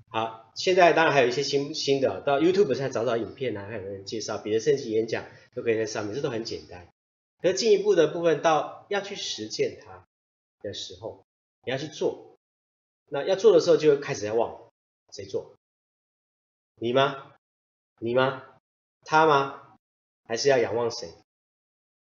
[0.08, 6.88] 好，现在当然还有一些新新的，到 YouTube 上找找影片啊，还有人介绍，别的升级演讲都可以在上面，这都很简单。
[7.42, 10.06] 可是进一步的部分，到要去实践它
[10.62, 11.24] 的时候，
[11.64, 12.36] 你要去做，
[13.08, 14.70] 那要做的时候就开始在忘
[15.12, 15.56] 谁做，
[16.76, 17.32] 你吗？
[17.98, 18.44] 你吗？
[19.04, 19.76] 他吗？
[20.28, 21.12] 还是要仰望谁？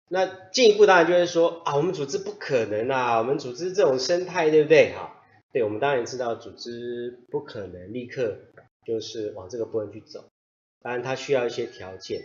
[0.08, 4.92] 那进一步当然就是说啊，我们组织不可能啊，我们组织这种生态，对不对？
[4.94, 5.14] 好。
[5.50, 8.36] 对，我们当然知道组织不可能立刻
[8.84, 10.26] 就是往这个部分去走，
[10.82, 12.22] 当然它需要一些条件，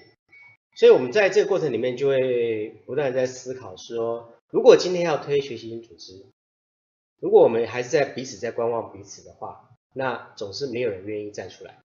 [0.75, 6.25] 所以我们在这个过程里面就会不断在思考说，如果今天要推学习型组织，
[7.21, 11.79] 如果我们还是在彼此在观望彼此的话，那总是没有人愿意站出来。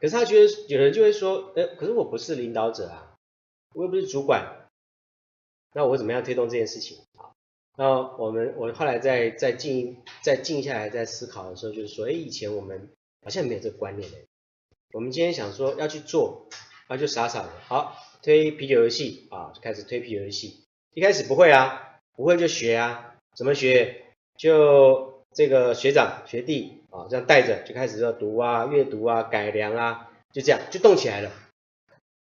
[0.00, 3.16] 可是他觉得有人就会说，呃，可是我不是领导者啊，
[3.74, 4.65] 我又不是主管，
[5.76, 6.96] 那我怎么样推动这件事情？
[7.76, 12.88] 那我们我后来在在静在静下来在思考的时候，就是说，哎，以前我们
[13.22, 14.16] 好像没有这个观念的。
[14.94, 16.48] 我们今天想说要去做，
[16.88, 20.64] 那，就傻傻的，好，推啤酒游戏啊，就开始推啤酒游戏。
[20.94, 24.02] 一开始不会啊，不会就学啊，怎么学？
[24.38, 31.30] 就这个学长学弟啊，这样带着就开始要读啊，阅读啊，改良啊，就这样就动起来了。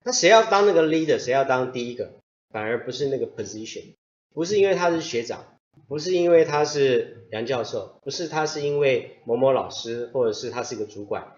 [0.04, 1.18] 那谁要当那个 leader？
[1.18, 2.14] 谁要当第一个？
[2.52, 3.94] 反而不是那个 position。
[4.34, 11.36] 不是因为他是学长，不是因为他是杨教授，不是他是因为某某老师，或者是他是一个主管，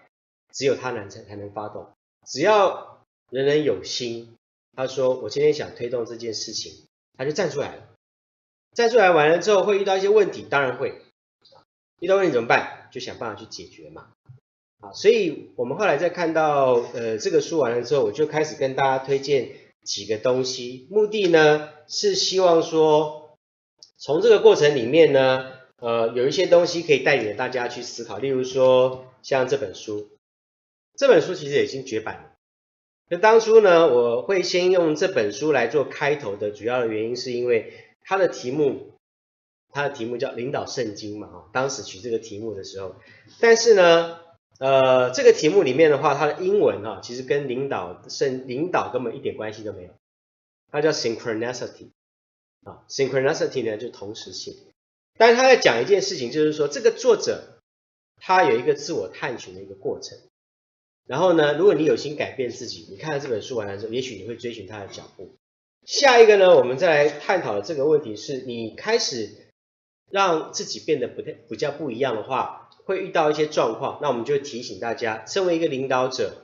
[0.53, 1.89] 只有他能才才能发动。
[2.25, 4.37] 只要人人有心，
[4.77, 6.85] 他说我今天想推动这件事情，
[7.17, 7.83] 他就站出来了。
[8.73, 11.01] 站出来完了之后会遇到一些问题，当然会。
[11.99, 12.87] 遇到问题怎么办？
[12.93, 14.07] 就想办法去解决嘛。
[14.79, 19.64] 啊，所以我们后来在看到呃这个书完了之后，我就开始跟大家推荐。
[19.85, 23.37] 几个东西，目的呢是希望说，
[23.97, 28.17] 从这个过程里面呢，呃，有一些东西可以带领大家去思考。
[28.17, 30.09] 例如说，像这本书，
[30.97, 32.31] 这本书其实已经绝版了。
[33.09, 37.71] 那当初呢，我会先用这本书来做开头的主要的原因，是因为
[38.03, 38.93] 它的题目，
[39.71, 42.95] 它的题目叫《领导圣经》嘛，哈，当时取这个题目的时候，
[43.39, 44.24] 但是呢。
[44.57, 49.89] 呃，这个题目里面的话，它的英文啊，其实跟领导是领导根本一点关系都没有，
[50.71, 51.89] 它叫 synchronicity
[52.63, 54.55] 啊，synchronicity 呢就同时性。
[55.17, 57.59] 但是他在讲一件事情，就是说这个作者
[58.17, 60.17] 他有一个自我探寻的一个过程。
[61.05, 65.35] 然后呢，如果你有心改变自己，你看了这本书完了之后，也许你会追寻他的脚步。
[65.85, 69.29] 下一个呢，我们再来探讨的这个问题是，你开始
[70.09, 72.64] 让自己变得不太比较不一样的话。
[72.85, 76.43] 会遇到一些状况，那我们就提醒大家，身为一个领导者，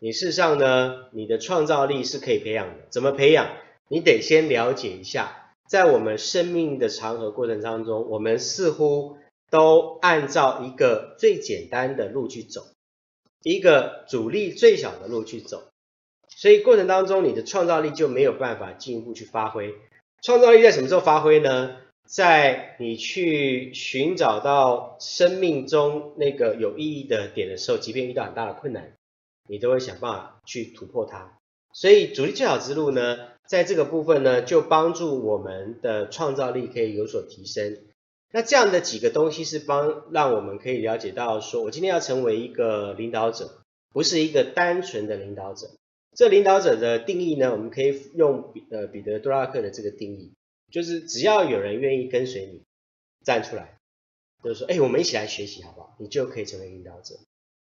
[0.00, 2.86] 你事实上呢，你的创造力是可以培养的。
[2.90, 3.48] 怎么培养？
[3.88, 9.18] 你得先了解一下，在我们生命的长河过程当中，我们似乎
[9.50, 12.62] 都按照一个最简单的路去走，
[13.42, 15.68] 一个阻力最小的路去走，
[16.28, 19.74] 所以过程当中你的创造力就没有办法进一步去发挥。
[20.22, 21.76] 创造力在什么时候发挥呢？
[22.08, 28.92] 在你去寻找到生命中那个有意义的点的时候，即便遇到很大的困难，
[29.48, 31.38] 你都会想办法去突破它。
[31.72, 37.78] 所以，主力最好之路呢，在这个部分呢，就帮助我们的创造力可以有所提升。
[38.30, 43.62] 那这样的几个东西是帮让我们可以了解到说，我今天要成为一个领导者，
[43.92, 45.68] 不是一个单纯的领导者。
[46.14, 50.32] 这领导者的定义呢，我们可以用彼呃彼得·杜拉克的这个定义。
[50.74, 52.62] 就是只要有人愿意跟随你
[53.24, 53.78] 站出来，
[54.42, 55.94] 就是说，哎，我们一起来学习好不好？
[56.00, 57.14] 你就可以成为领导者。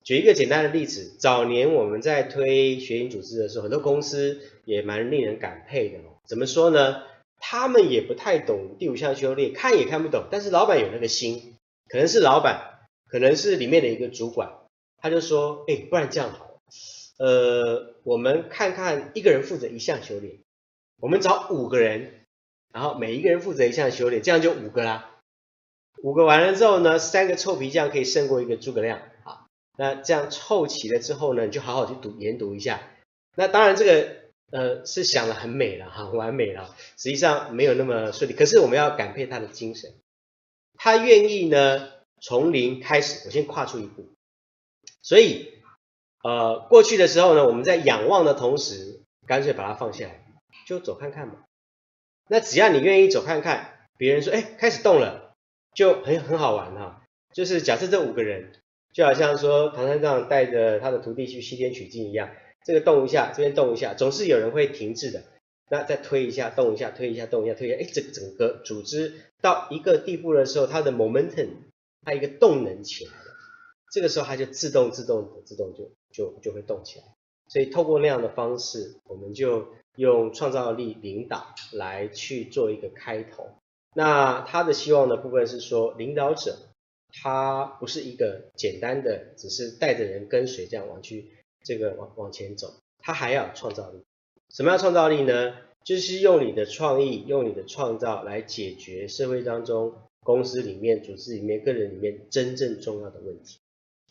[0.04, 6.20] 举一个简单的例子，早年我们在推学营组织的时候，很多公司也蛮令人感佩的哦。
[6.28, 7.04] 怎么说呢？
[7.38, 11.56] 他们也不太懂第五项修炼，看也看不懂，但是老板有那个心，
[11.88, 14.52] 可能是老板，可能是里面的一个主管，
[14.98, 16.60] 他就说，哎，不然这样好了，
[17.18, 20.40] 呃，我们看看一个人负责一项修炼，
[21.00, 22.19] 我们找五个人，
[22.74, 25.16] 然后每一个人负责一项修炼，这样就五个啦。
[26.02, 29.48] 五个完了之后呢，三个臭皮匠可以胜过一个诸葛亮啊。
[29.78, 32.82] 那这样凑齐了之后呢，你就好好去读研读一下。
[33.36, 34.16] 那当然这个
[34.52, 38.34] 呃是想的很美了哈，完美了，实际上没有那么顺利。
[38.34, 39.94] 可是我们要感佩他的精神，
[40.76, 41.90] 他愿意呢
[42.22, 44.08] 从零开始，我先跨出一步。
[45.02, 45.54] 所以
[46.24, 50.26] 呃过去的时候呢，我们在仰望的同时，干脆把它放下来，
[50.66, 51.46] 就走看看嘛。
[52.30, 55.36] 那只要你愿意走看看，别人说哎开始动了，
[55.76, 57.04] 就很很好玩哈。
[57.34, 58.54] 就是假设这五个人。
[58.92, 62.32] 就好像说唐三藏带着他的徒弟去西天取经一样，
[62.65, 65.24] 这个动一下，这边动一下，总是有人会停滞的。
[65.70, 71.50] 那再推一下，动一下，推一下，动一下，推一下，哎，这整个组织到一个地步的时候，它的 momentum，
[72.04, 73.36] 它一个动能起来了，
[73.94, 77.06] 这个时候它就自动自动的自动就就就会动起来。
[77.50, 83.50] 所以透过那样的方式，我们就用创造力领导来去做一个开头。
[83.94, 86.56] 那他的希望的部分是说，领导者。
[87.12, 91.32] 他不是一个简单的，只是带着人跟随这样往去
[91.64, 94.04] 这个往往前走，他还要创造力。
[94.52, 95.56] 什么样创造力呢？
[95.84, 103.58] 就是用你的创意，用你的创造来解决社会当中、公司里面、组织里面、个人里面真正重要的问题。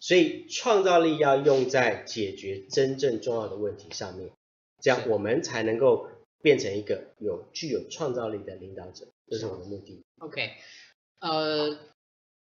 [0.00, 4.30] 所以创造力要用在解决真正重要的问题上面，
[4.80, 6.08] 这样我们才能够
[6.42, 9.06] 变成一个有具有创造力的领导者。
[9.28, 10.02] 这是我的目的。
[10.18, 10.50] OK，
[11.20, 11.78] 呃。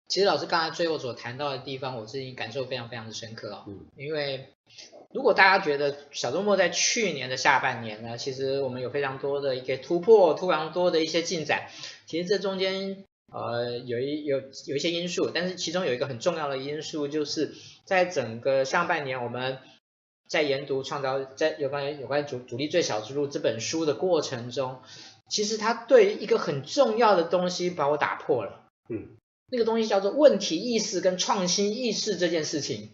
[0.08, 3.64] 其实老师刚才最后所谈到的地方，我自己感受非常非常的深刻哦。
[3.68, 4.50] 嗯，因为
[5.12, 11.72] 如果大家觉得小周末在去年的下半年呢，其实我们有非常多的一个突破，非常多的一些进展。
[12.06, 17.54] 其实这中间呃有一有有一些因素，但是其中有一个很重要的因素，就是
[17.86, 19.60] 在整个上半年我们
[20.28, 24.82] 在研读创造在有关有关主主力最小之路这本书的过程中，
[25.30, 28.66] 其实它对一个很重要的东西把我打破了。
[28.90, 29.18] 嗯。
[29.52, 32.90] 那个东西叫做问题意识跟创新意识这件事情，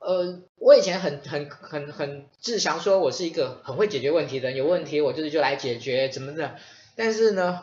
[0.00, 6.56] 呃，我以前很很很很自强说我是一个很会解决问题的人，有问题我就是就来解决怎么的。
[6.96, 7.62] 但是呢，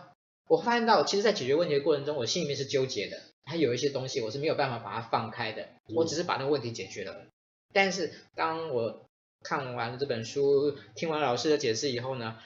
[0.49, 7.27] 我发现到其实，在解决问题的过程中，我心里面是纠结的，还有一些东西我是没有办法把它放开的，我只是把那个问题解决了。
[7.71, 9.05] 但是当我
[9.43, 12.39] 看完了这本书，听完老师的解释以后呢，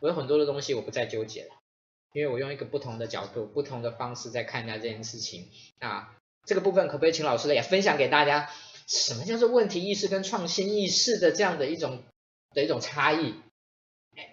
[0.00, 1.50] 我有很多的东西我不再纠结了。
[2.14, 6.16] 因为我用一个不同的角度、不同的方式在看待这件事情啊，
[6.46, 8.48] 这个部分可不可以请老师来也分享给大家？
[8.86, 12.04] 什么叫做问题意识跟创新意识的这样的一种
[12.54, 13.34] 的一种差异？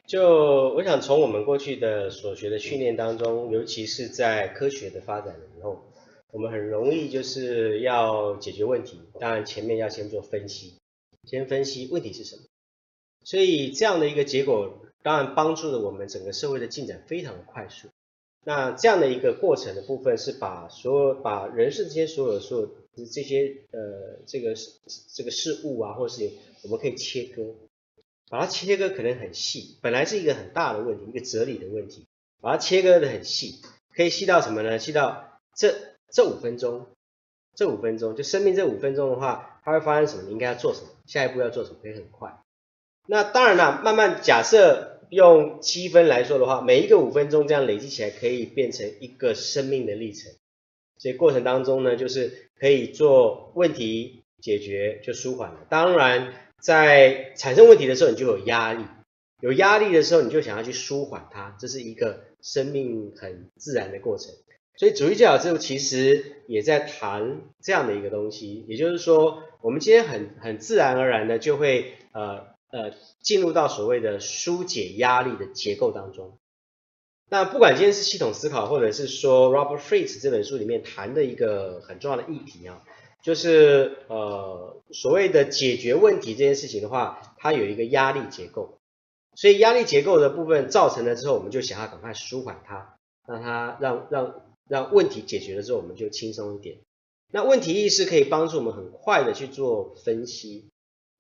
[0.06, 5.84] 就我想从我们过去的所学的训练当中，尤其是在科学的发展的时候，
[6.32, 10.76] 我们很容易就是要解决问题，当然前面要先做分析，
[11.24, 12.44] 先分析问题是什么，
[13.24, 14.80] 所以这样的一个结果。
[15.04, 17.90] 当然帮助了我们整个社会的进展非常的快速。
[18.46, 22.70] 那这样的一个过程的部分是把所有把人世间所有所有
[23.12, 24.56] 这些呃这个
[25.14, 26.32] 这个事物啊，或是
[26.64, 27.54] 我们可以切割，
[28.34, 32.08] 把它切割可能很细，本来是一个很大的问题，一个哲理的问题，
[32.42, 33.62] 把它切割的很细，
[33.96, 34.80] 可以细到什么呢？
[34.80, 35.76] 细到这
[36.12, 36.88] 这五分钟，
[37.54, 40.24] 这五分钟就生命这五分钟的话，它会发生什么？
[40.24, 40.88] 你应该要做什么？
[41.06, 41.78] 下一步要做什么？
[41.84, 42.36] 可以很快。
[43.06, 44.90] 那当然了，慢慢假设。
[45.10, 50.32] 用积分来说的话，每一个五分钟这样累积起来，可以变成一个生命的历程。
[50.98, 55.68] 所以过程当中呢，就是可以做问题解决，就舒缓了。
[55.70, 56.34] 当然，
[56.64, 58.86] 在产生问题的时候，你就有压力，
[59.42, 64.34] 有压力的时候，你就想要去舒缓它，这是一个生命很自然的过程。
[64.78, 72.52] 所以主力最小之路其实也在谈这样的一个东西，也就是说，我们今天很很自然而然的就会呃。
[72.74, 72.92] 呃，
[73.22, 76.40] 进入到所谓的疏解压力的结构当中。
[77.30, 82.82] 那不管今天是系统思考，或者是说 Robert Fritz 这本书里面谈的一个很重要的议题啊，
[83.24, 88.78] 就是呃所谓的解决问题这件事情的话，它有一个压力结构。
[89.36, 92.96] 所以压力结构的部分造成了之后，我们就想要赶快舒缓它，
[93.26, 96.78] 让它让让让问题解决了之后，我们就轻松一点。
[97.32, 100.70] 那问题意识可以帮助我们很快的去做分析。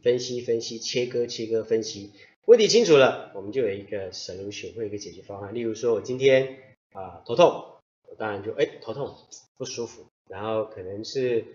[0.04, 2.12] 分析分析，切割切割，分析
[2.43, 5.56] 问题清楚了，我们就有一个 solution，会一个解决方案。
[5.56, 6.58] 例如说，我今天
[6.91, 7.78] 啊、头痛，
[8.10, 9.16] 我当然就哎头痛
[9.56, 11.45] 不舒服，然后可能是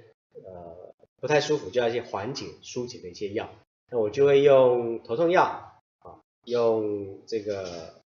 [0.44, 3.50] 呃不太舒服，就要一些缓解疏解的一些药，
[3.90, 7.62] 那我就会用头痛药啊，用这个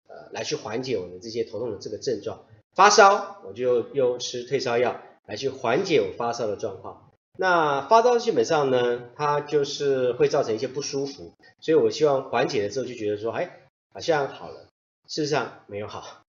[0.09, 2.45] 呃来去缓解我的这些头痛的这个症状。
[2.75, 7.11] 发烧我就用吃退烧药来去缓解我发烧的状况。
[7.39, 13.61] 那发烧基本上呢，它就是会造成一些不舒服，所以我希望缓解了之后就觉得说，哎，
[13.93, 14.69] 好像好了。
[15.09, 16.23] 事实上没有好。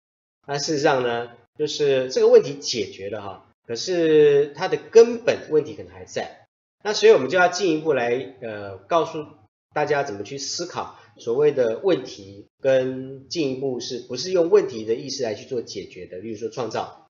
[0.48, 6.48] 那事实上呢，就是这个问题解决了哈，可是它的根本问题可能还在。
[6.84, 9.26] 那所以我们就要进一步来呃告诉
[9.74, 17.10] 大家怎么去思考所谓的问题，跟进一步是不是用问题的意识来去做解决的，例如说创造。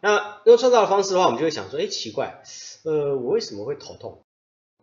[0.00, 2.42] 那用创造的方式的话，我们就会想说，哎，奇怪，
[2.84, 4.22] 呃，我为什么会头痛？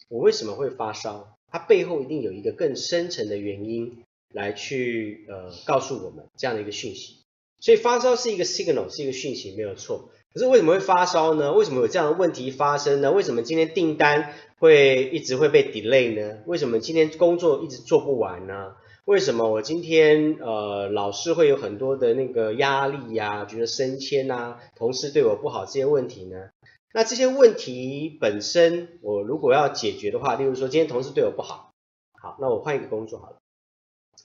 [0.10, 1.38] 我为什么会发烧？
[1.52, 4.04] 它背后一定有一个更深层的原因
[4.34, 7.18] 来去呃告诉我们这样的一个讯息。
[7.60, 10.10] 所以发烧是一个 signal，是一个讯息，没有错。
[10.34, 11.54] 可是为什么会发烧呢？
[11.54, 13.12] 为什么有这样的问题发生呢？
[13.12, 16.40] 为什么今天订单会一直会被 delay 呢？
[16.48, 18.74] 为什么今天工作一直做不完呢？
[19.06, 26.50] 为什么我今天呃老是会有很多的那个压力呀、觉得升迁啊，同事对我不好这些问题呢？
[26.94, 31.74] 那这些问题本身，我如果要解决的话，例如说今天同事对我不好，
[32.20, 33.38] 好，那我换一个工作好了。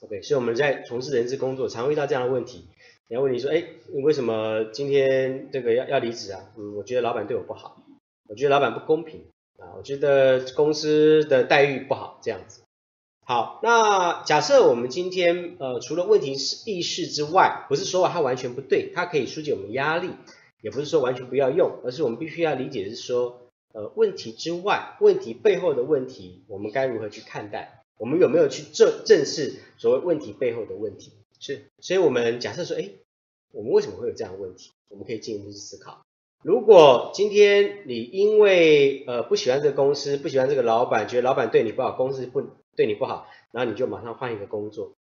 [0.01, 2.67] OK，所以我们在从事人事工作，常会遇到这样的问题。
[3.09, 6.41] 然后问你说，哎，你为什么今天这个要要离职啊？
[6.55, 7.83] 嗯，我觉得老板对我不好，
[8.27, 9.25] 我觉得老板不公平
[9.57, 12.61] 啊，我觉得公司的待遇不好，这样子。
[13.25, 20.11] 好，那假设我们今天呃除了问题是意识之外，不是说它完全不对，它可以疏解我们压力，
[20.61, 27.81] 也不是说完全不要用，而是我们必须要理解是说，呃问题之外，问题背后的问题，我们该如何去看待？
[27.97, 31.11] 我们有没有去正正视所谓问题背后的问题？
[31.39, 32.89] 是，所以我们假设说，哎，
[33.51, 34.71] 我们为什么会有这样的问题？
[34.89, 36.05] 我们可以进一步去思考。
[36.43, 42.41] 如果今天你因为呃不喜欢这个公司，不喜欢这个老板，觉得老板对你不好，公司不
[42.75, 44.93] 对你不好，然后你就马上换一个工作，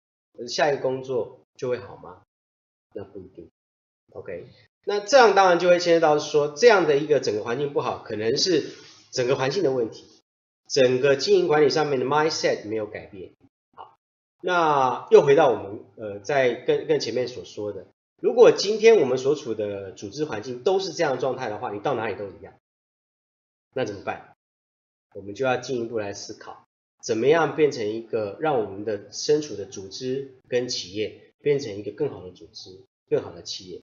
[0.47, 2.21] 下一个工作就会好吗？
[2.93, 3.49] 那不一定。
[4.13, 4.45] OK，
[4.85, 8.63] 那这样当然就会牵涉到说，这样的一个整个环境不好，可能是
[9.11, 10.05] 整个环境的问题，
[10.67, 13.33] 整个经营管理上面的 mindset 没有改变。
[14.41, 17.87] 那又回到我们呃在更更前面所说的。
[18.21, 22.53] 如果今天我们所处的组织环境都是这样状态的话，你到哪里都一样，
[23.73, 24.35] 那怎么办？
[25.13, 26.67] 我们就要进一步来思考，
[27.03, 33.81] 怎么样变成一个让我们的身处的组织跟企业变成一个更好的组织、更好的企业。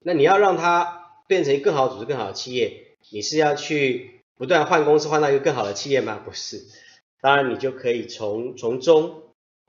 [0.00, 6.20] 那你要让它变成更好的组织、更好的企业，你是要去不断换公司换到一个更好的企业吗？
[6.24, 6.62] 不是，
[7.20, 9.22] 当然你就可以从从中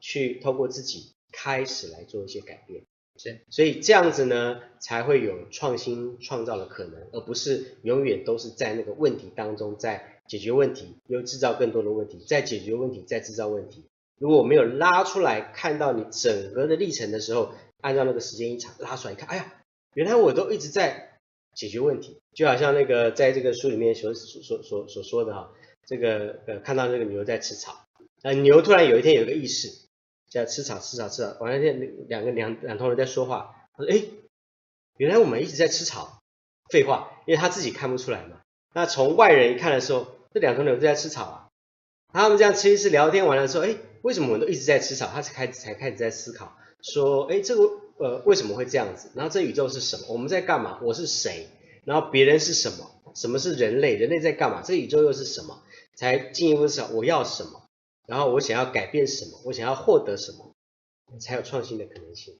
[0.07, 2.83] 去透过自己开始来做一些改变。
[3.17, 13.85] 是，所以这样子呢，才会有创新创造的可能，而不是永远都是在那个问题当中在解决问题，又制造更多的问题，再解决问题，再制造问题。
[14.19, 19.53] 如果我没有拉出来看到你整个的历程的时候，按照那个时间一长拉出来一看，哎呀，
[19.95, 21.17] 原来我都一直在
[21.55, 25.51] 解决问题，就好像那个在这个书里面所所所所所说的哈，
[25.87, 27.87] 这个呃看到那个牛在吃草，
[28.21, 29.84] 那牛突然有一天有个意识。
[30.35, 31.37] 在吃草，吃草，吃草。
[31.39, 31.71] 完了，那
[32.07, 33.55] 两个两两头人在说话。
[33.77, 34.03] 他说：“哎，
[34.97, 36.21] 原来我们一直在吃草。”
[36.69, 38.41] 废话，因为他自己看不出来嘛。
[38.73, 41.47] 那从外人一看的时候，这两头牛都在吃草啊。
[42.11, 45.07] 他们这样吃一吃，聊天完了之后，哎，为什么我们都一直在吃草？
[45.07, 47.63] 他才开始才开始在思考，说：“哎，这个
[47.97, 49.11] 呃为什么会这样子？
[49.15, 50.07] 然后这宇宙是什么？
[50.09, 50.79] 我们在干嘛？
[50.81, 51.47] 我是谁？
[51.85, 52.91] 然后别人是什么？
[53.15, 53.95] 什么是人类？
[53.95, 54.61] 人类在干嘛？
[54.61, 55.61] 这宇宙又是什么？
[55.95, 57.61] 才进一步思考我要什么？”
[58.07, 59.41] 然后我想要改变什么？
[59.45, 60.51] 我想要获得什么？
[61.19, 62.39] 才有创新的可能性。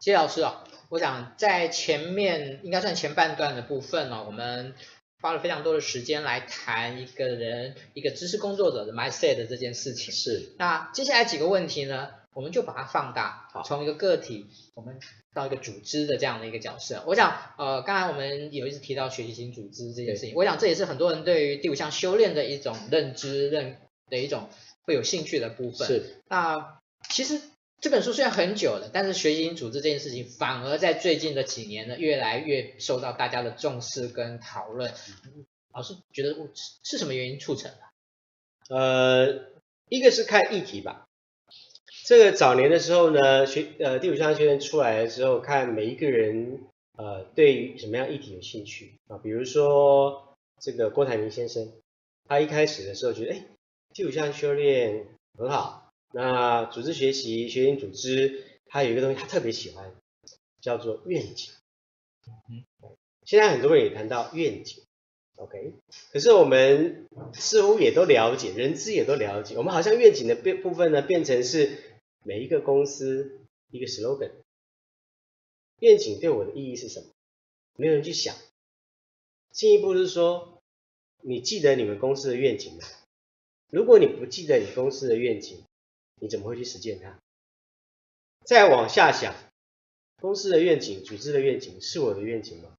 [0.00, 4.74] 谢谢老师啊、哦，我想在前面应该算前半段的部分呢、哦，我们
[5.22, 10.12] 花了非常多的时间来谈一个人一个知识工作者的 mindset 的这件事情。
[10.12, 10.54] 是。
[10.58, 14.98] 那接下来几个问题呢，我们就把它放大，好从一个个体，我们
[15.32, 17.04] 到一个组织的这样的一个角色。
[17.06, 23.76] 我想，呃，刚才我们有一直提到学习型组织这件事情，我想这也是很多人对于第五项修炼的一种认知认。
[24.10, 24.50] 的一种
[24.82, 25.88] 会有兴趣的部分。
[25.88, 26.16] 是。
[26.28, 27.40] 那其实
[27.80, 34.92] 这本书虽然很久了，但是学习型组织这件事情反而在最近的几年呢，越来越受到大家的重视跟讨论。
[35.72, 36.36] 老师觉得
[36.84, 38.74] 是什么原因促成的？
[38.76, 39.46] 呃，
[39.88, 41.06] 一个是看议题吧。
[42.06, 46.60] 这个早年的时候呢，学呃第五项学院出来的时候，看每一个人
[46.98, 51.72] 呃对于什么样议题有兴趣啊，比如说这个郭台铭先生。
[52.28, 53.44] 他一开始的时候觉得，哎，
[53.92, 55.92] 第五项修炼很好。
[56.12, 59.92] 那组织学习、学习组织，他有一个东西他特别喜欢，
[60.60, 61.52] 叫做愿景。
[62.48, 62.64] 嗯，
[63.24, 64.84] 现在很多人也谈到愿景
[65.36, 65.74] ，OK，
[66.12, 71.78] 可是我们似乎也都了解，人资也都了解，我们好像愿景的变部分呢，变成是
[72.24, 74.30] 每一个公司一个 slogan。
[75.80, 77.06] 愿景对我的意义是什么？
[77.76, 78.36] 没有人去想。
[79.50, 80.60] 进一步是说，
[81.22, 82.84] 你记得你们公司的愿景吗？
[83.70, 85.58] 如果你不记得你公司的愿景，
[86.20, 87.18] 你怎么会去实践它？
[88.44, 89.34] 再往下想，
[90.20, 92.74] 公司的愿景、组织的愿景是我的愿景吗？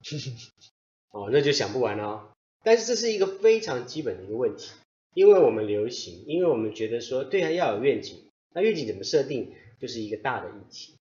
[1.10, 2.32] 哦，那就想不完了哦。
[2.62, 4.70] 但是这是一个非常基本的一个问题，
[5.14, 8.24] 因为我们流行，因为我们觉得说，对啊，要有愿景。
[8.52, 10.94] 那愿景怎么设定，就是一个大的议题。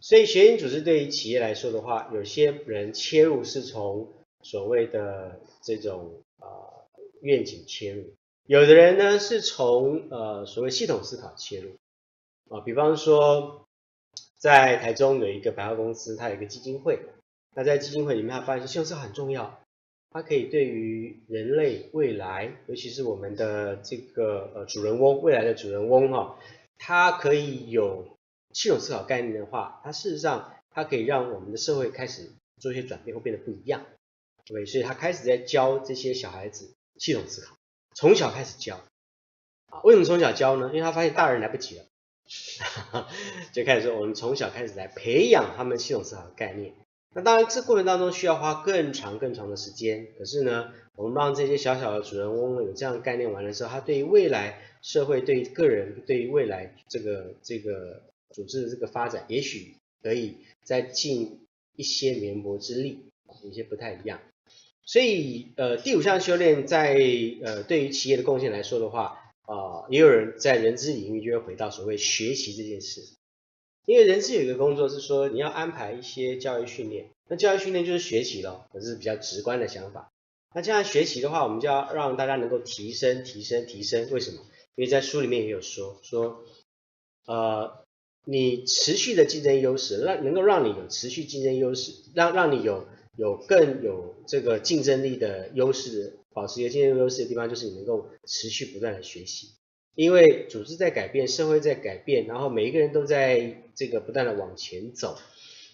[0.00, 4.12] 所以，学习组织对于企业来说的话，有些人切入是从
[4.42, 6.22] 所谓的这种
[7.20, 8.14] 愿景切入，
[8.46, 11.70] 有的人呢是从呃所谓系统思考切入。
[12.48, 13.66] 啊，比方说
[14.36, 16.98] 在台中有一个百货公司，它有一个基金会，
[17.54, 19.60] 那在基金会里面，他发现系统是很重要，
[20.10, 26.38] 它可以对于人类未来，尤其是我们的这个呃主人翁，未来的主人翁哈，
[26.78, 28.16] 它可以有。
[28.52, 33.86] 系统思考概念的话，它事实上它可以让我们的社会开始做一些转变，会变得不一样，
[34.44, 37.56] 对，所以他开始在教这些小孩子系统思考，
[37.96, 38.76] 从小开始教。
[39.70, 40.68] 啊，为什么从小教呢？
[40.68, 41.84] 因为他发现大人来不及了，
[43.52, 46.74] 就开始说我们从小开始来培养他们系统思考的概念。
[47.12, 50.06] 那当然，这过程当中需要花更长更长的时间。
[50.16, 58.02] 可是呢，我们让这些小小的主人翁有这样的概念完了之后，他对于未来社会、对于个人、对于未来这个这个。
[58.32, 59.74] 组织的这个发展，也许
[60.04, 61.40] 可以再尽
[61.74, 63.10] 一些绵薄之力，
[63.42, 64.20] 有些不太一样。
[64.90, 66.98] 所以，呃，第五项修炼在
[67.44, 73.02] 呃对于企业的贡献来说的话，啊、呃，也有人在人资领域就会回到所谓学习这件事。
[73.86, 80.10] 因为人资有一个工作是说，你要安排一些教育训练，那教育训练就是学习咯，这是比较直观的想法。
[80.52, 84.10] 那这样学习的话，我们就要让大家能够提升、提升、提升。
[84.10, 84.38] 为什么？
[84.74, 86.42] 因为在书里面也有说说，
[87.26, 87.78] 呃。
[88.26, 92.86] 你持续的竞争优势，让能够让你有持续竞争优势，让让你有
[93.16, 99.52] 有更有这个竞争力的优势，保持一个竞争优势的地方，就是你能够持续不断的学习。
[99.94, 105.18] 因为组织在改变，社会在改变，然后每一个人都在这个不断的往前走，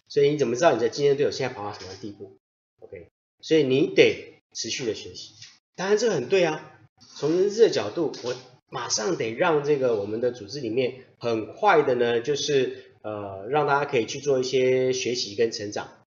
[0.09, 2.39] 所以你怎么知道你的竞争对手现在跑到什么地步
[2.81, 3.09] ？OK，
[3.41, 5.35] 所以你得持续的学习。
[5.75, 6.81] 当然这个很对啊，
[7.17, 8.35] 从人资的角度，我。
[8.69, 16.05] 马上得让这个我们的组织里面很快的呢，就是呃让大家可以去做一些学习跟成长。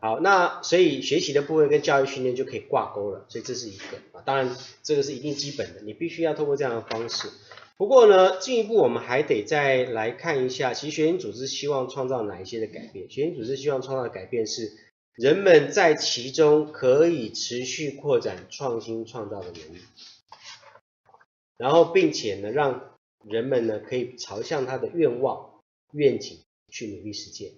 [0.00, 7.28] 好，那所以学习的部分跟教育训练就可以挂钩了，所以这是一个啊，当然这个是一定基本的，你必须要透过这样的方式。
[7.76, 13.10] 不过呢，进一步我们还得再来看一下，其实学习组织希望创造哪一些的改变？
[13.10, 14.72] 学习组织希望创造的改变是
[15.14, 19.80] 人们在其中可以持续扩展创新创造的能力。
[21.58, 25.60] 然后，并且呢，让人们呢可以朝向他的愿望、
[25.92, 26.38] 愿景
[26.70, 27.52] 去努力实践。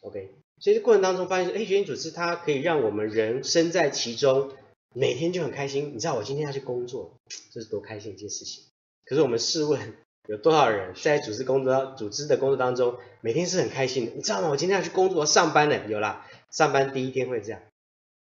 [0.00, 4.52] OK，所以这过程当中发现，哎，学习组织它可以让我们人身在其中，
[4.94, 5.92] 每天就很开心。
[5.94, 7.14] 你知道我今天要去工作，
[7.52, 8.64] 这是多开心一件事情。
[9.04, 9.94] 可是我们试问，
[10.28, 14.12] 有多少人在组织工作、组织的工作当中，每天是很开心的？
[14.16, 14.48] 你知道吗？
[14.48, 17.60] 我今天要去工作上班了，有啦，上班第一天会这样。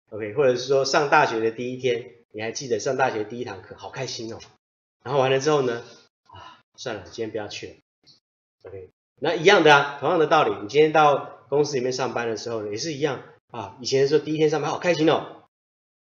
[0.10, 2.16] OK，或者是说上大学的第一天。
[2.34, 4.40] 你还记得上大学第一堂课，好开心哦。
[5.04, 5.84] 然后完了之后呢，
[6.30, 7.74] 啊，算了，今天不要去了。
[8.64, 13.78] OK，那一样的啊，同样的道理，你今天到公司里面上班的时候，也是一样啊。
[13.82, 15.50] 以前说第一天上班好开心哦，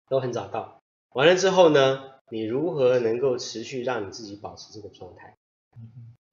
[0.09, 0.81] 都很早到。
[1.09, 5.37] 完了之后呢，你如何能够持续让你自己保持这个状态？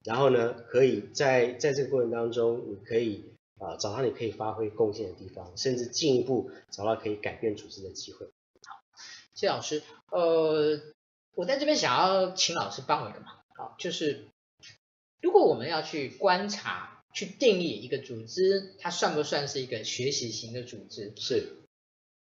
[0.04, 8.26] 然后呢，可以在在这个过程当中，你可以啊找到你可以发挥贡献的地方，甚至进一步找到可以改变组织的机会。
[8.64, 8.80] 好
[9.34, 10.80] 谢老师，呃，
[11.34, 14.28] 我在这边想要请老师帮我一个忙，好，就是
[15.20, 21.12] 如果我们要去观察、去定义一个组织，它算不算是一个学习型的组织？
[21.16, 21.56] 是，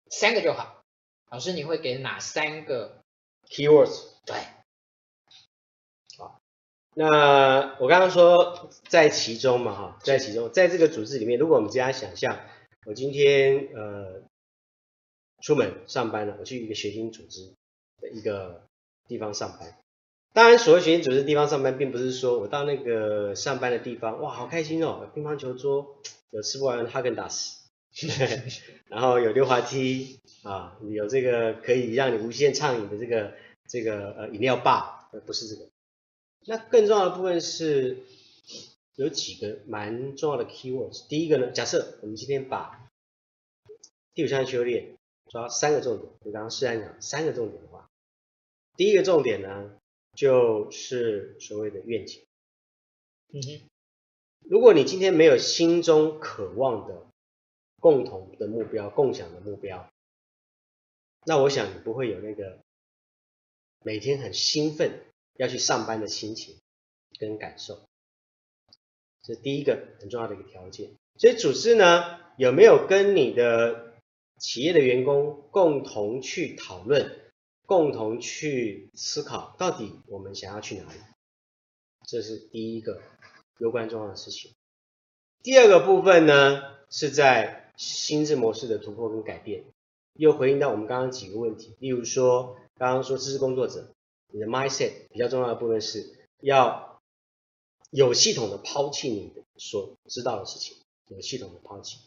[0.09, 0.83] 三个就好。
[1.29, 3.03] 老师，你会给哪三个
[3.47, 4.05] keywords？
[4.25, 4.35] 对，
[6.17, 6.41] 好，
[6.95, 12.41] 那我刚刚说在其中嘛，哈，在其中，在这个组织里面，如果我们这样想象，
[12.87, 14.23] 我今天呃。
[15.41, 17.53] 出门上班了，我去一个学习组织
[18.01, 18.67] 的一个
[19.07, 19.79] 地方上班。
[20.31, 25.97] 当然，所谓学习组织地方上班，并不是说我到那个上班的地方，哇，好开心哦，有乒乓球桌，
[26.29, 27.67] 有吃不完的哈根达斯，
[28.87, 33.33] 然后有溜滑梯啊，有这个可以让你无限畅饮的这个
[33.67, 35.67] 这个呃饮料吧，不是这个。
[36.45, 37.97] 那更重要的部分是，
[38.95, 41.07] 有几个蛮重要的 keywords。
[41.07, 42.87] 第一个呢，假设我们今天把
[44.13, 44.95] 第五项修炼
[45.29, 47.89] 抓三个重点，我刚刚示范讲三个重点的话，
[48.77, 49.71] 第一个重点呢，
[50.19, 52.21] 就是所谓的愿景。
[53.31, 53.69] 嗯哼，
[54.49, 57.07] 如果你今天没有心中渴望的
[57.79, 59.89] 共同的目标、共享的目标，
[61.25, 62.59] 那我想你不会有那个
[63.81, 65.05] 每天很兴奋
[65.35, 66.57] 要去上班的心情
[67.17, 67.79] 跟感受。
[69.23, 70.91] 这是第一个很重要的一个条件。
[71.15, 73.95] 所以组织呢，有没有跟你的
[74.37, 77.28] 企业的员工共同去讨论、
[77.69, 80.99] 共同去思考，到底我们想要去哪里？
[82.07, 82.99] 这是第一个
[83.59, 84.55] 攸关重要的事情。
[85.43, 89.65] 第二个部分呢，是在心智模式的突破跟改变，
[90.13, 93.93] 又回应到我们刚刚几个问题，例如说，刚刚说知识工作者，
[94.33, 96.99] 你的 mindset 比较重要的部分是要
[97.91, 100.75] 有系统的抛弃你的所知道的事情，
[101.09, 101.99] 有系统的抛弃。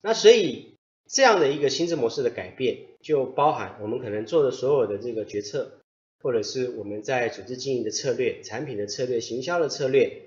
[0.00, 0.76] 那所以
[1.08, 5.78] 这样的一个心智模式的改变，就包含我们可能做的所有的这个决策。
[6.22, 10.22] 或者是我们在组织经营的策略、产品的策略、行销的策略，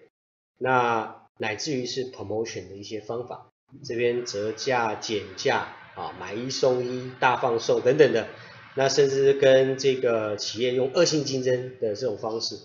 [0.60, 3.50] 那乃至于是 promotion 的一些方法，
[3.84, 8.28] 这边折价、减价啊，买一送一、大放送等等的，
[8.76, 12.60] 那甚至跟这个企业用恶性竞争的这种方式，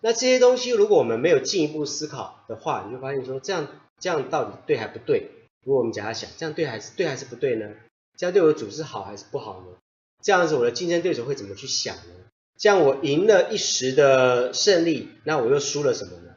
[0.00, 3.68] 那这些东西如果我们没有进一步思考的话，你就发现说这样
[4.00, 5.28] 这样到底对还不对？
[5.62, 7.68] 如果我们假设想这样对还是对还是不对呢？
[8.18, 9.78] 这样对我的组织好还是不好呢？
[10.22, 12.14] 这样子我的竞争对手会怎么去想呢？
[12.58, 16.34] 这样我赢了一时的胜利，那我又输了什么呢？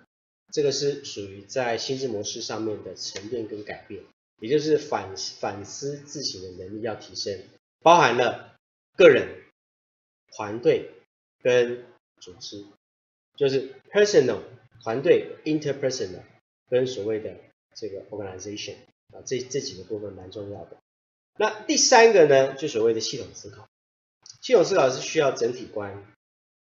[0.53, 4.03] 这个是属于在心智模式上面的沉淀跟改变，
[4.39, 7.39] 也就是反反思自省的能力要提升，
[7.81, 8.55] 包含了
[8.95, 9.27] 个人、
[10.35, 10.91] 团队
[11.41, 11.83] 跟
[12.19, 12.63] 组织，
[13.35, 14.41] 就是 personal
[14.83, 16.21] 团队 interpersonal
[16.69, 17.35] 跟所谓的
[17.73, 18.75] 这个 organization
[19.11, 20.77] 啊，这这几个部分蛮重要的。
[21.37, 23.67] 那第三个呢，就所谓的系统思考。
[24.41, 25.91] 系统思考是需要整体观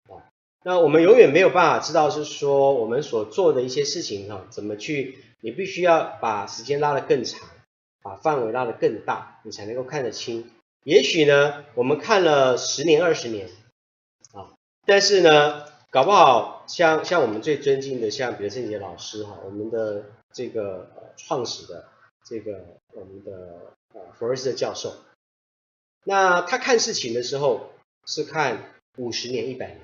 [0.08, 0.28] 啊，
[0.62, 7.48] 那我们永远没有办法知道是说我们所做的一些事情哈，怎么去，你必须要把时间拉得更长，
[8.02, 10.50] 把范围拉得更大，你才能够看得清。
[10.84, 13.48] 也许呢，我们看了十年、二十年
[14.34, 14.52] 啊，
[14.84, 21.88] 但是呢，搞不好像像我们最尊敬的像比如圣杰老师哈，我们的这个创始的
[22.24, 24.96] 这个我们的呃弗瑞斯特教授。
[26.04, 27.72] 那他看事情的时候
[28.06, 29.80] 是看五十年、一百年。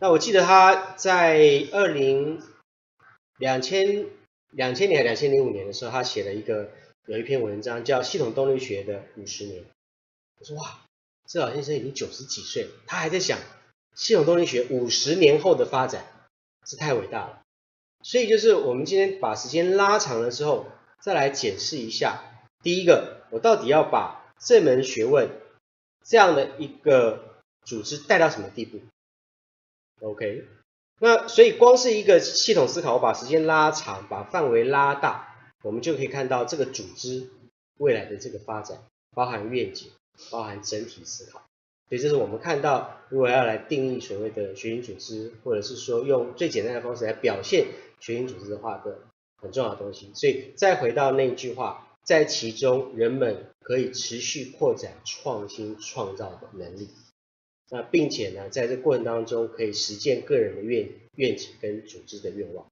[0.00, 2.42] 那我记得他在二零
[3.38, 4.06] 两千
[4.50, 6.70] 两千年还两千零五年的时候，他写了一个
[7.06, 9.62] 有一篇文章叫《系统动力学的五十年》。
[10.38, 10.80] 我说哇，
[11.26, 13.38] 这老先生已经九十几岁，他还在想
[13.94, 16.04] 系统动力学五十年后的发展，
[16.66, 17.42] 是太伟大了。
[18.02, 20.66] 所以就是我们今天把时间拉长了之后，
[21.02, 22.22] 再来检视一下，
[22.62, 23.20] 第一个。
[23.32, 25.30] 我到底要把这门学问
[26.04, 28.78] 这样的一个组织带到什么地步
[30.02, 30.44] ？OK，
[31.00, 37.30] 那所以光是一个系统思考，我把时间拉长，把范围拉大，我们就可以看到这个组织
[37.78, 38.84] 未来的这个发展，
[39.14, 39.90] 包含愿景，
[40.30, 41.42] 包含整体思考。
[41.88, 48.98] 所以这是我们看到，如果要来定义所谓的学习组织，或者是说用最简单的方式来表现学习组织的话的
[49.42, 50.10] 很重要的东西。
[50.14, 51.88] 所以再回到那句话。
[52.04, 56.88] 在其中，人们可以持续扩展创新创造的能力。
[57.70, 62.66] 那并且呢，在这过程当中，可以实践个人的愿愿景跟组织的愿望。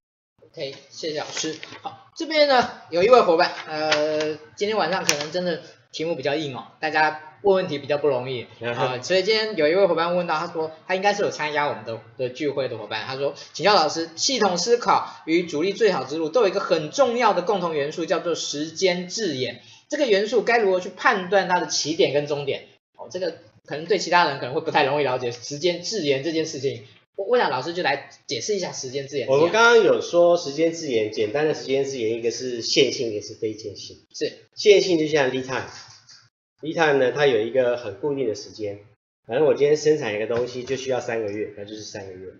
[0.44, 1.54] OK，谢谢老师。
[1.80, 5.62] 好，这边呢有一位伙伴，呃，今天晚上可能真的
[5.92, 7.22] 题目比较硬哦，大家。
[7.42, 19.62] 问问题比较不容易啊、呃，所以今天有一位伙伴问到，他说他应该是有参加我们的的聚会的伙伴，他说，请教老师，系统思考与主力最好之路都有一个很重要的共同元素，叫做时间字眼。
[19.88, 22.64] 这个元素该如何去判断它的起点跟终点？
[22.94, 26.84] 哦，这个可能对其他人可能会不太容易了解时间字眼这件事情。
[27.16, 29.28] 我我想老师就来解释一下时间字眼。
[29.28, 33.98] 我们刚刚有说时间字眼，简单的时间字眼，一个是线性，一个是非线性。
[34.14, 35.68] 是线性就像 lead time。
[36.62, 38.80] 一趟呢，它有一个很固定的时间，
[39.26, 42.32] 反正我今天生产一个东西就需要三个月，那就是三个月。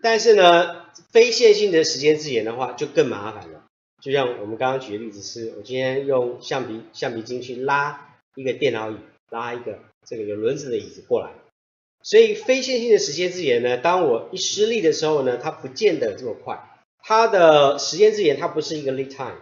[0.00, 3.64] 但是呢，非线性的时间字眼的话就更麻烦了。
[4.00, 8.96] 就像我们刚刚举的例子是，我今天用橡皮橡皮筋去拉一个电脑椅，
[9.30, 11.30] 拉一个这个有轮子的椅子过来。
[12.02, 16.64] 所以非线性的时间之眼呢，当我一施力的时候呢，它不见得这么快。
[17.00, 19.38] 它的时间之眼它不是一个 lead time，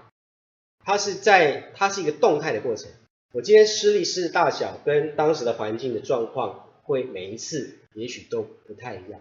[0.84, 2.90] 它是在它是一个动态的过程。
[3.32, 9.20] 我今天施力施的大小跟当时的环境的状况会每一次也许都不太一样，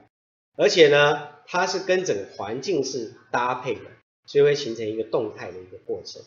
[0.58, 3.82] 而且呢，它是跟整个环境是搭配的，
[4.26, 6.22] 所以会形成一个动态的一个过程。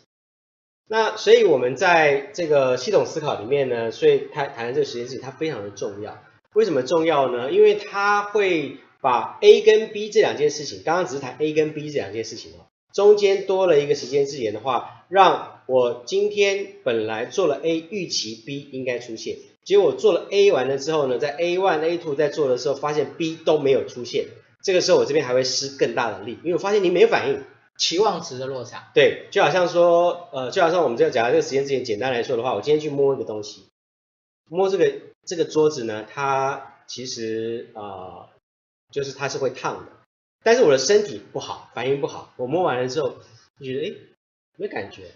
[0.89, 6.23] 那所以我们在这个系统思考里面呢，所以谈谈这个实验事情，它非常的重要。
[6.55, 7.51] 为什么重要呢？
[7.51, 21.99] 因为它会把 A 跟 B 这两件事情，刚刚只是谈 A 跟 B 这两件事情哦，中间多了一个时间字眼的话，让我今天本来做了 A，预期 B 应该出现，结果我做了 A 完了之后呢，在 A one、A
[21.99, 24.27] two 在做的时候，发现 B 都没有出现，
[24.63, 27.43] 这个时候我这边还会施更大的力，因为我发现你没反应。
[27.81, 33.67] 期望值的落差，对，就好像说，呃，就好像我们这个讲的这个时间之前，简单来说的话，我今天去摸一个东西，
[34.51, 34.93] 摸这个
[35.29, 38.29] 这个桌子呢，它其实啊、呃，
[38.91, 39.93] 就是它是会烫的，
[40.43, 43.19] 但是我的身体不好，反应不好，我摸完了之后
[43.61, 43.95] 就觉得，哎，
[44.57, 45.13] 没感觉，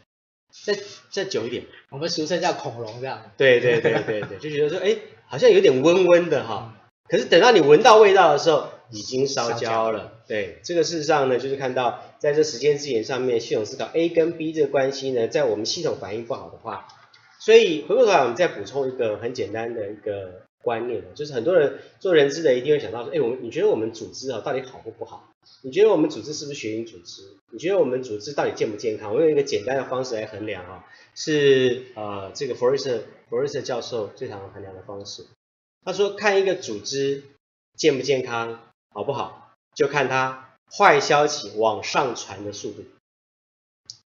[0.64, 0.78] 再
[1.10, 6.76] 再久一点，我们俗称叫恐龙这样，对对对对对， 就觉得说，哎，好像有点温温的哈，
[7.08, 12.04] 可是等到你闻到味道的时候，已经烧焦了，对，这个事实上呢，就是看到。
[12.22, 16.86] 在这时间字眼上面，系统思考 A 跟 B 这个关系呢，在我们系统反应不好的话，
[17.44, 25.28] 所以回过头来我们再补充一个很简单的一个观念，就是很多人做人资的一定会想到说，哎，我们你觉得我们组织啊到底好或不好？
[25.62, 27.22] 你觉得我们组织是不是学型组织？
[27.50, 29.12] 你觉得我们组织到底健不健康？
[29.12, 30.84] 我用一个简单的方式来衡量啊，
[31.16, 35.26] 是呃这个弗瑞瑟弗瑞瑟教授最常衡量的方式。
[35.84, 37.24] 他说看一个组织
[37.76, 38.60] 健不健康，
[38.94, 40.48] 好不好，就看他。
[40.74, 42.82] 坏消息往上传的速度。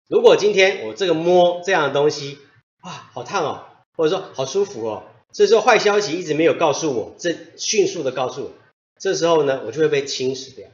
[0.07, 2.37] 如果今天我这个摸这样的东西，
[2.83, 3.65] 哇，好烫哦，
[3.97, 8.51] 或者说好舒服哦，这时候坏消息一直没有告诉我，这迅速的告诉我，
[8.99, 10.69] 这时候呢，我就会被侵蚀掉。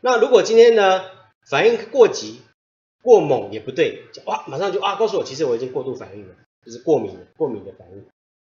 [0.00, 1.04] 那如果今天呢，
[1.48, 2.40] 反应过急、
[3.02, 8.06] 过猛也不对，哇，马上就啊告诉我，其实我已经过度反应了，就是过敏，过敏的反应。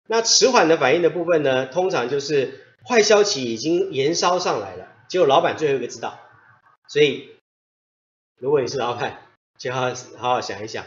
[0.06, 6.18] 那迟缓的反应的部分呢，通常就是坏消息已经延烧上来了，结果老板最后一个知道。
[6.88, 7.30] 所以，
[8.38, 9.22] 如果你是老板，
[9.56, 10.84] 就要好好想一想，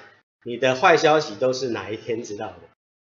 [0.47, 2.55] 你的坏消息都是哪一天知道的？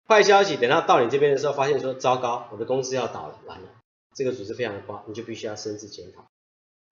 [0.06, 3.70] 坏消息等到到你这边的时候，发现说糟糕，我的公司要倒了，完了，
[4.14, 6.26] 这个组织非常的不好，你就必须要深自检讨。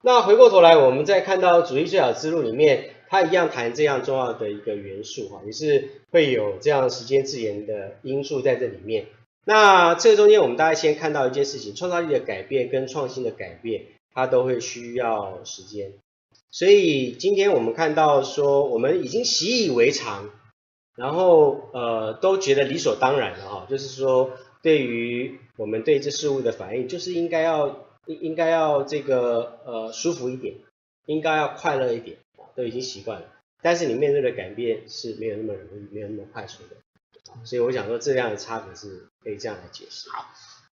[0.01, 9.07] 那回过头来，我们再看到主义最小之路里面，它一样谈这样重要的一个元素哈，也是会有这样时间自研的因素在这里面。
[9.43, 13.87] 那这个中间，我们大家先看到一件事情：创造力的改变跟创新的改变。
[14.11, 15.93] 它都会需要时间，
[16.51, 20.29] 所以今天我们看到说，我们已经习以为常，
[20.95, 24.31] 然后呃都觉得理所当然了哈，就是说
[24.61, 30.55] 对于我们对这事物的反应，就是应该要应应该要这个呃舒服一点，
[31.05, 32.17] 应该要快乐一点，
[32.55, 33.27] 都已经习惯了，
[33.61, 36.75] 但是你面对的改变是没有那么容易，没有那么快速的，
[37.45, 40.09] 所以我想说这样的差别是可以这样来解释。
[40.09, 40.25] 好。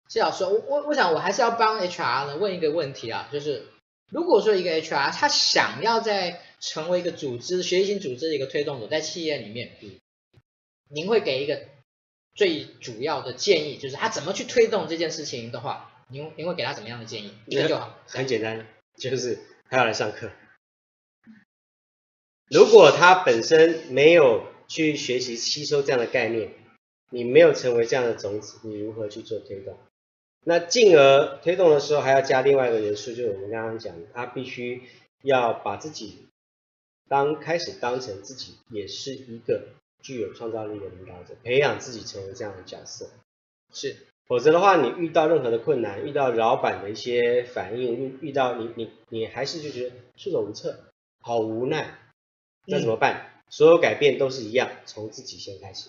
[0.06, 3.64] 谢老师，我我我想我还是要帮 HR 呢问一个问题啊，就是
[4.10, 9.90] 如果说一个 HR 他想要在成为一个组织学习型组织的一个推动者，在企业里面，嗯，
[10.88, 11.62] 您会给一个
[12.34, 17.34] 最主要的建议，就是他怎么去推动这件事情的话，您您会给他怎么样的建议？
[17.46, 19.38] 一个就好，很简单，就是
[19.68, 20.30] 他要来上课。
[22.48, 26.52] 如果他本身没有去学习吸收这样的概念，
[27.10, 29.78] 你没有成为这样的种子，你如何去做推动？
[30.44, 34.82] 那进而推动的时候，还要加另外一个元素，就是我们刚刚讲的，他必须
[35.22, 36.26] 要把自己
[37.08, 39.68] 当开始当成自己也是一个
[40.02, 43.08] 具有创造力的领导者，培养自己成为这样的角色。
[43.72, 50.78] 是，否则的话，你遇到任何的困难，遇到老板的一些反应，遇遇到你你你还是就觉得束手无策，
[51.20, 51.98] 好无奈，
[52.66, 53.14] 那怎么办？
[53.14, 55.88] 嗯、所有改变都是一样，从自己先开始。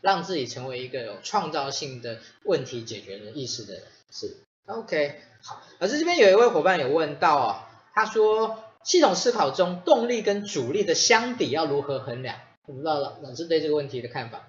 [0.00, 3.82] 让自己成为一个有创造性的问题解决的意识的人。
[4.10, 4.36] 是
[4.66, 5.62] ，OK，好。
[5.78, 7.56] 老师这边有一位伙伴有问到哦，
[7.94, 12.38] 他说系统思考中动力跟阻力的相抵要如何衡量？
[12.66, 14.48] 我不知道老老师对这个问题的看法。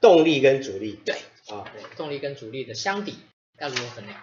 [0.00, 1.14] 动力跟阻力，对，
[1.48, 3.18] 啊，对，动力跟阻力的相抵
[3.58, 4.20] 要如何衡量？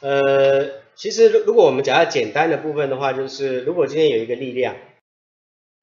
[0.00, 4.76] 呃，其实如如果我们讲到简单的部分的话，就是如果今天有一个力量。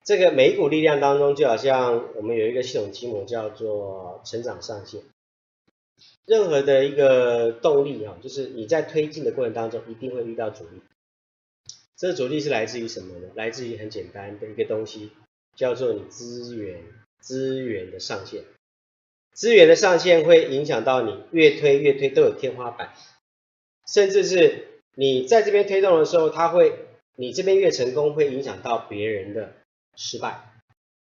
[0.05, 5.01] 这个每一股力量当中，就好像我们有一个系统基模叫做成长上限。
[6.27, 10.81] 任何的一个动力啊，就是你在推进的过程当中，一定会遇到阻力。
[11.97, 13.29] 这个阻力是来自于什么呢？
[13.33, 15.09] 来自于很简单的一个东西，
[15.55, 16.83] 叫做你资源
[17.19, 18.43] 资源的上限。
[19.33, 22.93] 资源的上限会影响到你越推越推都有天花板，
[23.87, 26.77] 甚至是你在这边推动的时候，它会
[27.15, 29.53] 你这边越成功，会影响到别人的。
[29.95, 30.51] 失败，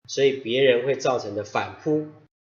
[0.08, 2.06] 所以别人会造成的反扑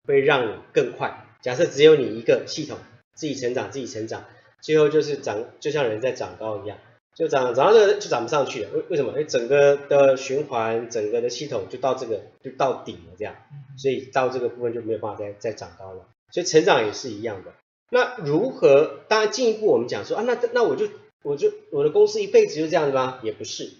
[0.05, 1.25] 会让你更快。
[1.41, 2.77] 假设只有你一个系统
[3.13, 4.25] 自己成长，自己成长，
[4.61, 6.77] 最后就是长，就像人在长高一样，
[7.15, 8.69] 就长长到这个就长不上去了。
[8.73, 9.11] 为为什么？
[9.11, 13.35] 因为整个的循环，整个的系统就到这个就到顶了这样，
[13.77, 16.07] 所以到这个部分就没有办法再再长高了。
[16.31, 17.53] 所以成长也是一样的。
[17.89, 18.99] 那如何？
[19.07, 20.87] 当然进一步我们讲说啊，那那我就
[21.23, 23.19] 我就我的公司一辈子就这样子吗？
[23.23, 23.71] 也不是，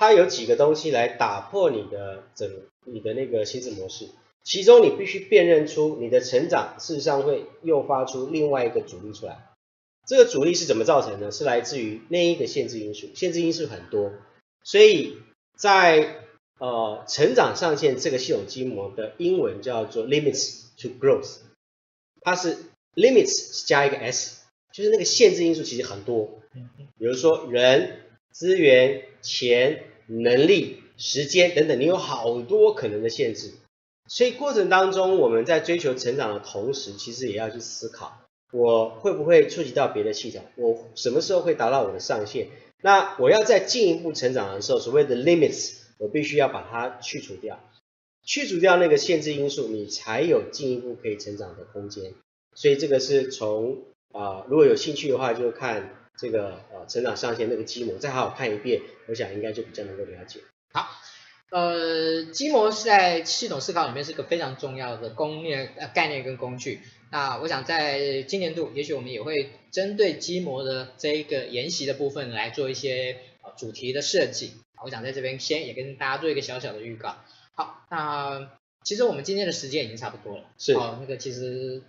[0.00, 2.50] 它有几个东西来打破你的整
[2.86, 4.08] 你的那个心智模式。
[4.42, 9.50] 其中你必须辨认出你的成长事实上会诱发出另外一个阻力出来。
[10.06, 11.30] 这个阻力是怎么造成的？
[11.30, 13.10] 是来自于那一个限制因素。
[13.14, 14.10] 限制因素很多，
[14.64, 15.18] 所以
[15.54, 16.16] 在
[16.58, 21.40] 呃成长上限这个系统基模的英文叫做 limits to growth，
[22.22, 22.56] 它是
[22.94, 26.40] limits 加一个 s，就是那个限制因素其实很多。
[26.96, 28.00] 比如说人、
[28.32, 33.52] 资源、钱、能力、时间等等，你有好多可能的限制。
[34.08, 38.22] 所以过程当中，我们在追求成长的同时，其实也要去思考，
[38.52, 40.42] 我会不会触及到别的系统？
[40.56, 42.48] 我什么时候会达到我的上限？
[42.82, 47.60] 那我要再进一步成长的时候，所谓的 limits，我必须要把它去除掉，
[48.24, 52.14] 去除掉那个限制因素，你才有进一步可以成长的空间。
[52.54, 60.40] 所以这个是从啊、如果有兴趣的话，就看这个呃成长上限那个基模，再好好看一遍，我想应该就比较能够了解。
[60.72, 60.88] 好。
[61.52, 66.80] 呃，基模是在系统思考里面是个非常重要的工念呃概念跟工具。
[67.10, 74.52] 那我想在今年度，也许我们也会针对基模的这一个研习的部分来做一些呃主题的设计。
[74.84, 77.16] 我想在这边先也跟大家做一个小小的预告。
[77.56, 78.48] 好，那
[78.84, 80.44] 其实我们今天的时间已经差不多了。
[80.56, 80.72] 是。
[80.74, 81.82] 哦，那个其实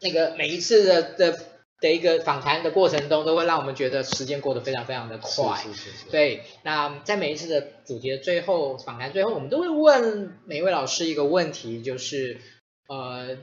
[0.00, 1.51] 那个每一次的的。
[1.82, 5.60] 的一个访谈的过程中，都会让我们觉得时间过得非常非常的快。
[5.62, 6.10] 是是是是。
[6.10, 12.40] 对，那在每一次的主题的最后，访谈最后，我们都会问每一位老师一个问题，就是
[12.88, 13.36] 呃，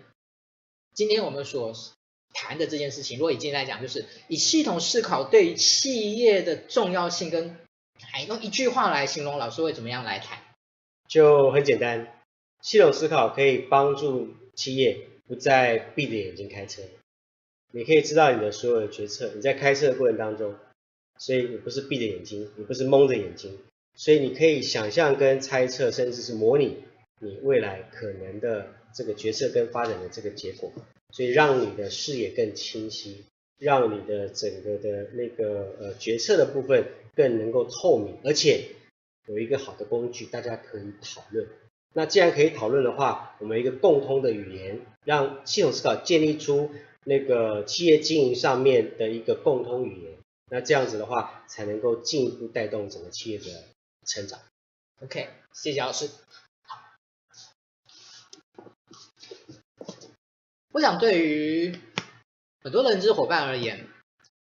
[0.96, 1.74] 今天我们所
[2.34, 7.58] 谈的这件事情，如果以今天来讲，就是以系统思考对于企业的重要性，跟
[8.00, 10.40] 还用一句话来形容，老师会怎么样来谈？
[11.10, 12.08] 就很简单，
[12.62, 16.84] 系统思考可以帮助企业不再闭着眼睛开车。
[17.72, 20.55] 你可以知道你的所有的决策，你在开车的过程当中，
[21.20, 23.59] 所以你不是闭着眼睛，你不是蒙着眼睛，
[23.95, 26.78] 所以你可以想象跟猜测，甚至是模拟
[27.20, 30.72] 你未来可能的这个决策跟发展的这个结果，
[31.11, 33.26] 所以让你的视野更清晰，
[33.59, 38.65] 让你的整个的那个呃决策的部分更能够透明，而且
[39.28, 41.45] 有一个好的工具，大家可以讨论。
[41.93, 46.72] 那既然可以讨论的话，我们一个共通的语言，让系统思考建立出。
[47.06, 50.18] 那个企业经营上面的一个共通语言，
[50.52, 53.45] 那这样子的话，才能够进一步带动整个企业的
[54.06, 54.39] 成长。
[55.02, 56.10] OK，谢谢老师。
[60.72, 61.74] 我想对于
[62.62, 63.88] 很多人资伙伴而言，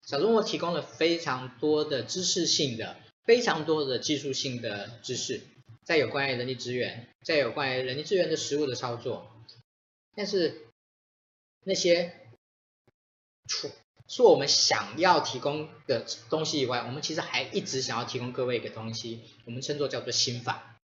[0.03, 5.41] 小众我提供了非常多的知识性的、非常多的技术性的知识，
[5.85, 9.31] 在有关于人力资源，在有关于人力资源的实务的操作，
[10.17, 10.67] 但是
[11.63, 12.18] 那些。
[13.49, 13.71] 除
[14.07, 20.77] 是我们想要提供的东西以外，我们其实还一直想要提供各位一个东西，我们称作叫做心法。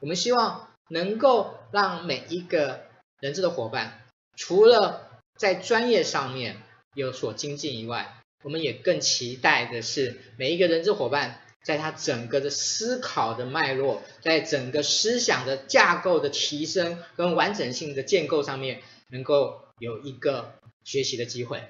[0.00, 2.82] 我们希望能够让每一个
[3.20, 4.06] 人资的伙伴，
[4.36, 6.62] 除了在专业上面
[6.94, 20.54] 有所精进以外，我们也更期待的是每一个人资伙伴，在他整个的思考的脉络，在整个思想的架构的提升跟完整性的建构上面，能够有一个
[20.84, 21.68] 学习的机会。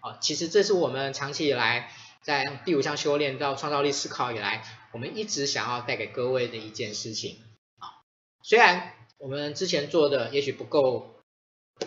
[0.00, 1.90] 啊，其实这是我们长期以来
[2.22, 7.38] 在第五项修炼到创造力思考以来，我们一直想要带给各位的一件事情。
[7.78, 8.06] 啊，
[8.42, 11.16] 虽然我们之前做的也许不够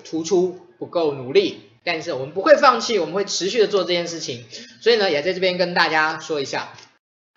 [0.04, 4.46] 突出，不够努力，但是我们不会放弃，我们会持续的做这件事情。
[4.82, 6.74] 所以呢，也在这边跟大家说一下，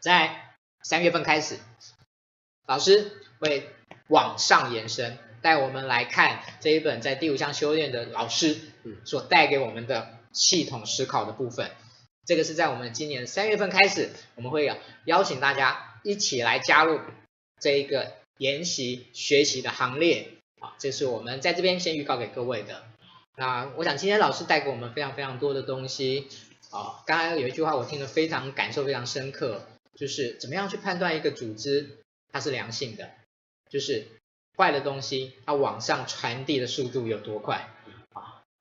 [0.00, 1.58] 在三月份开始，
[2.66, 3.70] 老师会
[4.08, 8.56] 往上延伸，带我们来看这一本在第五项修炼的老师
[9.04, 10.13] 所带给我们的。
[10.34, 11.70] 系统思考的部分，
[12.26, 14.70] 这个是在我们今年三月份开始，我们会
[15.06, 17.00] 邀请大家一起来加入
[17.60, 22.84] 这一个研习学习的行列啊，这是我们在这边先预告给各位的。
[23.36, 26.28] 那我想今天老师带给我们非常非常多的东西
[26.70, 31.98] 啊，刚才有一句话我听得非常感受非常深刻，就是怎么样去判断一个组织
[32.32, 33.10] 它是良性的，
[33.68, 34.06] 就是
[34.56, 37.73] 坏的东西它往上传递的速度有多快。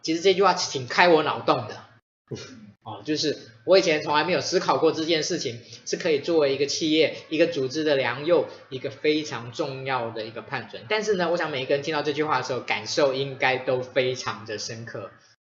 [0.04, 1.84] 其实这句话挺开我脑洞的，
[2.84, 10.84] 哦，就是我以前从来没有思考过这件事情是可以作为一个企业、一个组织的良莠，一个非常重要的一个判准。
[10.90, 15.12] 但是呢，我想每一个人听到这句话的时候，感受应该都非常的深刻。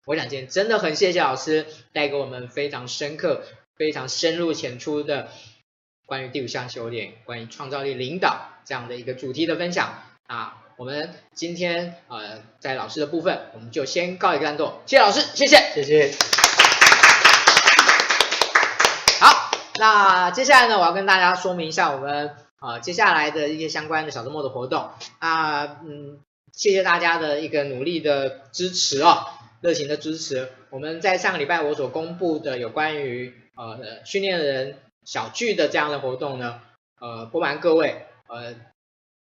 [0.06, 3.44] 我想今天真的很谢谢老师带给我们非常深刻
[3.76, 5.28] 非常深入浅出的
[6.06, 10.64] 关于第五项修炼、关于创造力领导这样的一个主题的分享啊。
[10.78, 14.80] 我们今天呃在老师的部分，我们就先告一个段落。
[14.86, 16.12] 谢谢老师，谢谢，谢谢。
[19.20, 19.50] 好，
[19.80, 26.20] 那接下来呢，我要跟大家说明一下我们呃接下来的一些相关的小周末的活动啊，嗯，
[26.54, 29.26] 谢谢大家的一个努力的支持哦，
[29.62, 30.52] 热情的支持。
[30.70, 36.62] 我们在上个礼拜我所公布的有关于呃训练人小聚的这样的活动呢，
[37.00, 38.54] 呃，不瞒各位，呃。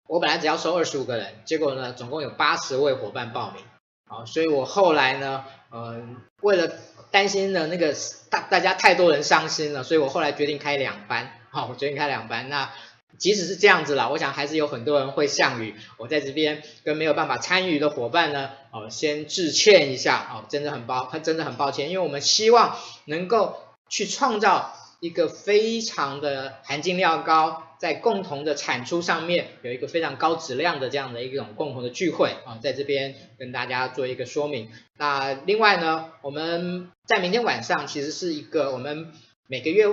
[0.08, 3.64] 我本来只要收二十五个人，结果呢，总共有八十位伙伴报名，
[4.08, 6.02] 好，所以我后来呢，呃，
[6.42, 6.72] 为了
[7.12, 7.94] 担心呢那个
[8.30, 12.48] 大大家太多人伤心了，所以我后来决定开两班，好，我决定开两班。
[12.48, 12.72] 那
[13.18, 23.58] 即使是这样子啦，我想还是有很多人会向雨，我在这边跟没有办法参与的伙伴呢，哦，先致歉一下，哦，真的很抱，他真的很抱歉，因为我们希望能够
[23.90, 27.64] 去创造一个非常的含金量高。
[27.80, 34.70] 在共同的产出上面有一个非常高质量的这样的一种共同的聚会啊，在这边跟大家做一个说明。
[34.98, 39.12] 那另外呢，我们在明天晚上其实是一个我们
[39.48, 39.86] 每个月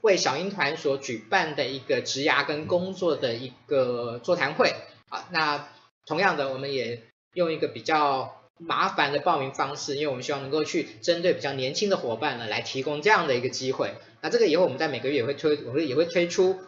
[0.00, 4.72] 为小鹰团所举办的一个职涯跟工作的一个座谈会
[5.08, 5.26] 啊。
[5.32, 5.68] 那
[6.06, 13.94] 同样的，我们也用一个比较麻烦的报名方式，因为我们希望能够去针对比较年轻的伙伴呢来提供这样的一个机会。
[14.20, 16.60] 那这个以后我们在每个月也会推，我们也会推出。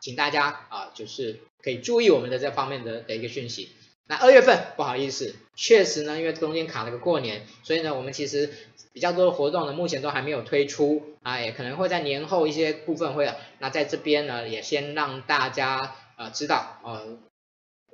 [0.00, 3.70] 请大家啊，就是可以注意我们的这方面的的一个讯息。
[4.10, 8.50] 那二月份不好意思，确实呢，因为中间卡了个过年，所以呢，我们其实
[8.94, 13.32] 比较多的活动呢，目前都还没有推出啊，也可能会在年后一些部分会有。
[13.58, 17.18] 那在这边呢，也先让大家呃知道，呃，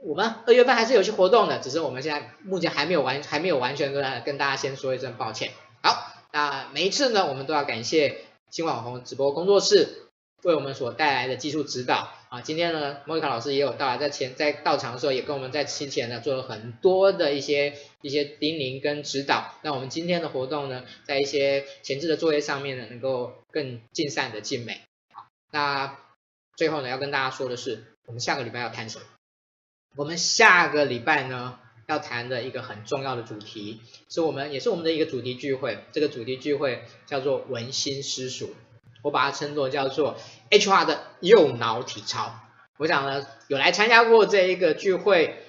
[0.05, 5.51] 我们二月份还是有些活动的，只是我们现在目前还没有完，还没有完全跟跟大家先说一声抱歉。
[5.83, 8.19] 好，那每一次呢，我们都要感谢
[8.51, 10.04] 新网红直播工作室。
[10.45, 24.83] 为我们所带来的技术指导啊，今天呢，莫妮卡老师也有到来，在前在到场的时候也跟我们在之前呢做了很多的一些一些叮咛跟指导，那我们今天的活动呢，在一些前置的作业上面呢，能够更尽善的尽美。
[25.51, 25.99] 那
[26.57, 29.05] 最后呢，要跟大家说的是，我们下个礼拜要谈什么？
[29.97, 33.81] 我们下个礼拜呢要谈的一个很重要的主题，
[34.11, 38.55] 是我们也是我们的一个主题聚会，这个主题聚会叫做文心私塾。
[39.03, 40.17] 我把它称作叫做
[40.51, 42.35] HR 的右脑体操。
[42.77, 45.45] 我想呢，有来参加过这一个聚会，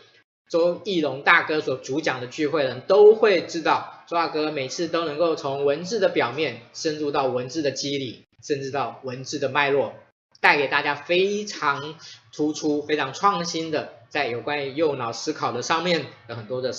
[0.49, 9.93] 周奕龙大哥所主讲的聚会的人都会知道，周大哥每次都能够从文字的表面深入到文字的机理，甚至到文字的脉络，
[10.39, 11.95] 带给大家非常
[12.31, 16.71] 突出、非常创新的，在有关于右脑思考的上面有很多的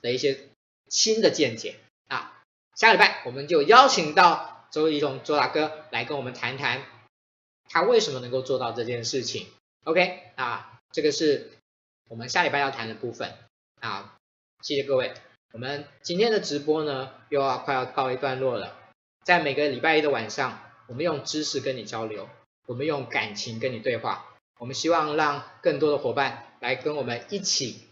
[0.00, 0.38] 的一些
[0.88, 2.40] 新的见解啊。
[2.76, 4.56] 下礼拜我们就邀请到。
[4.70, 6.80] 周奕龙周大哥来跟我们谈谈，
[7.72, 9.46] 他为什么能够做到这件事情
[9.84, 11.52] ？OK 啊，这个是
[12.08, 13.32] 我们下礼拜要谈的部分
[13.80, 14.16] 啊。
[14.60, 15.14] 谢谢各位，
[15.52, 18.76] 我们今天的直播呢又要快要告一段落了。
[19.24, 22.28] 在每个礼拜一的晚上，我们用知识跟你交流，
[22.66, 24.26] 我们用感情跟你对话，
[24.58, 27.82] 我们希望让更多的伙伴来跟我们一起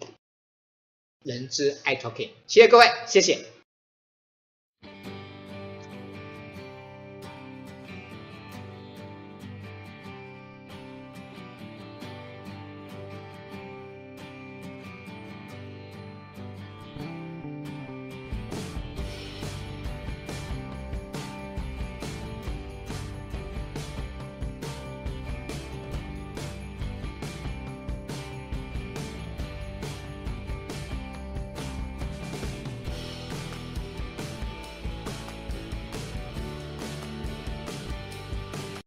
[1.23, 2.31] 人之爱 Talking。
[2.49, 3.58] 谢谢各位，谢谢。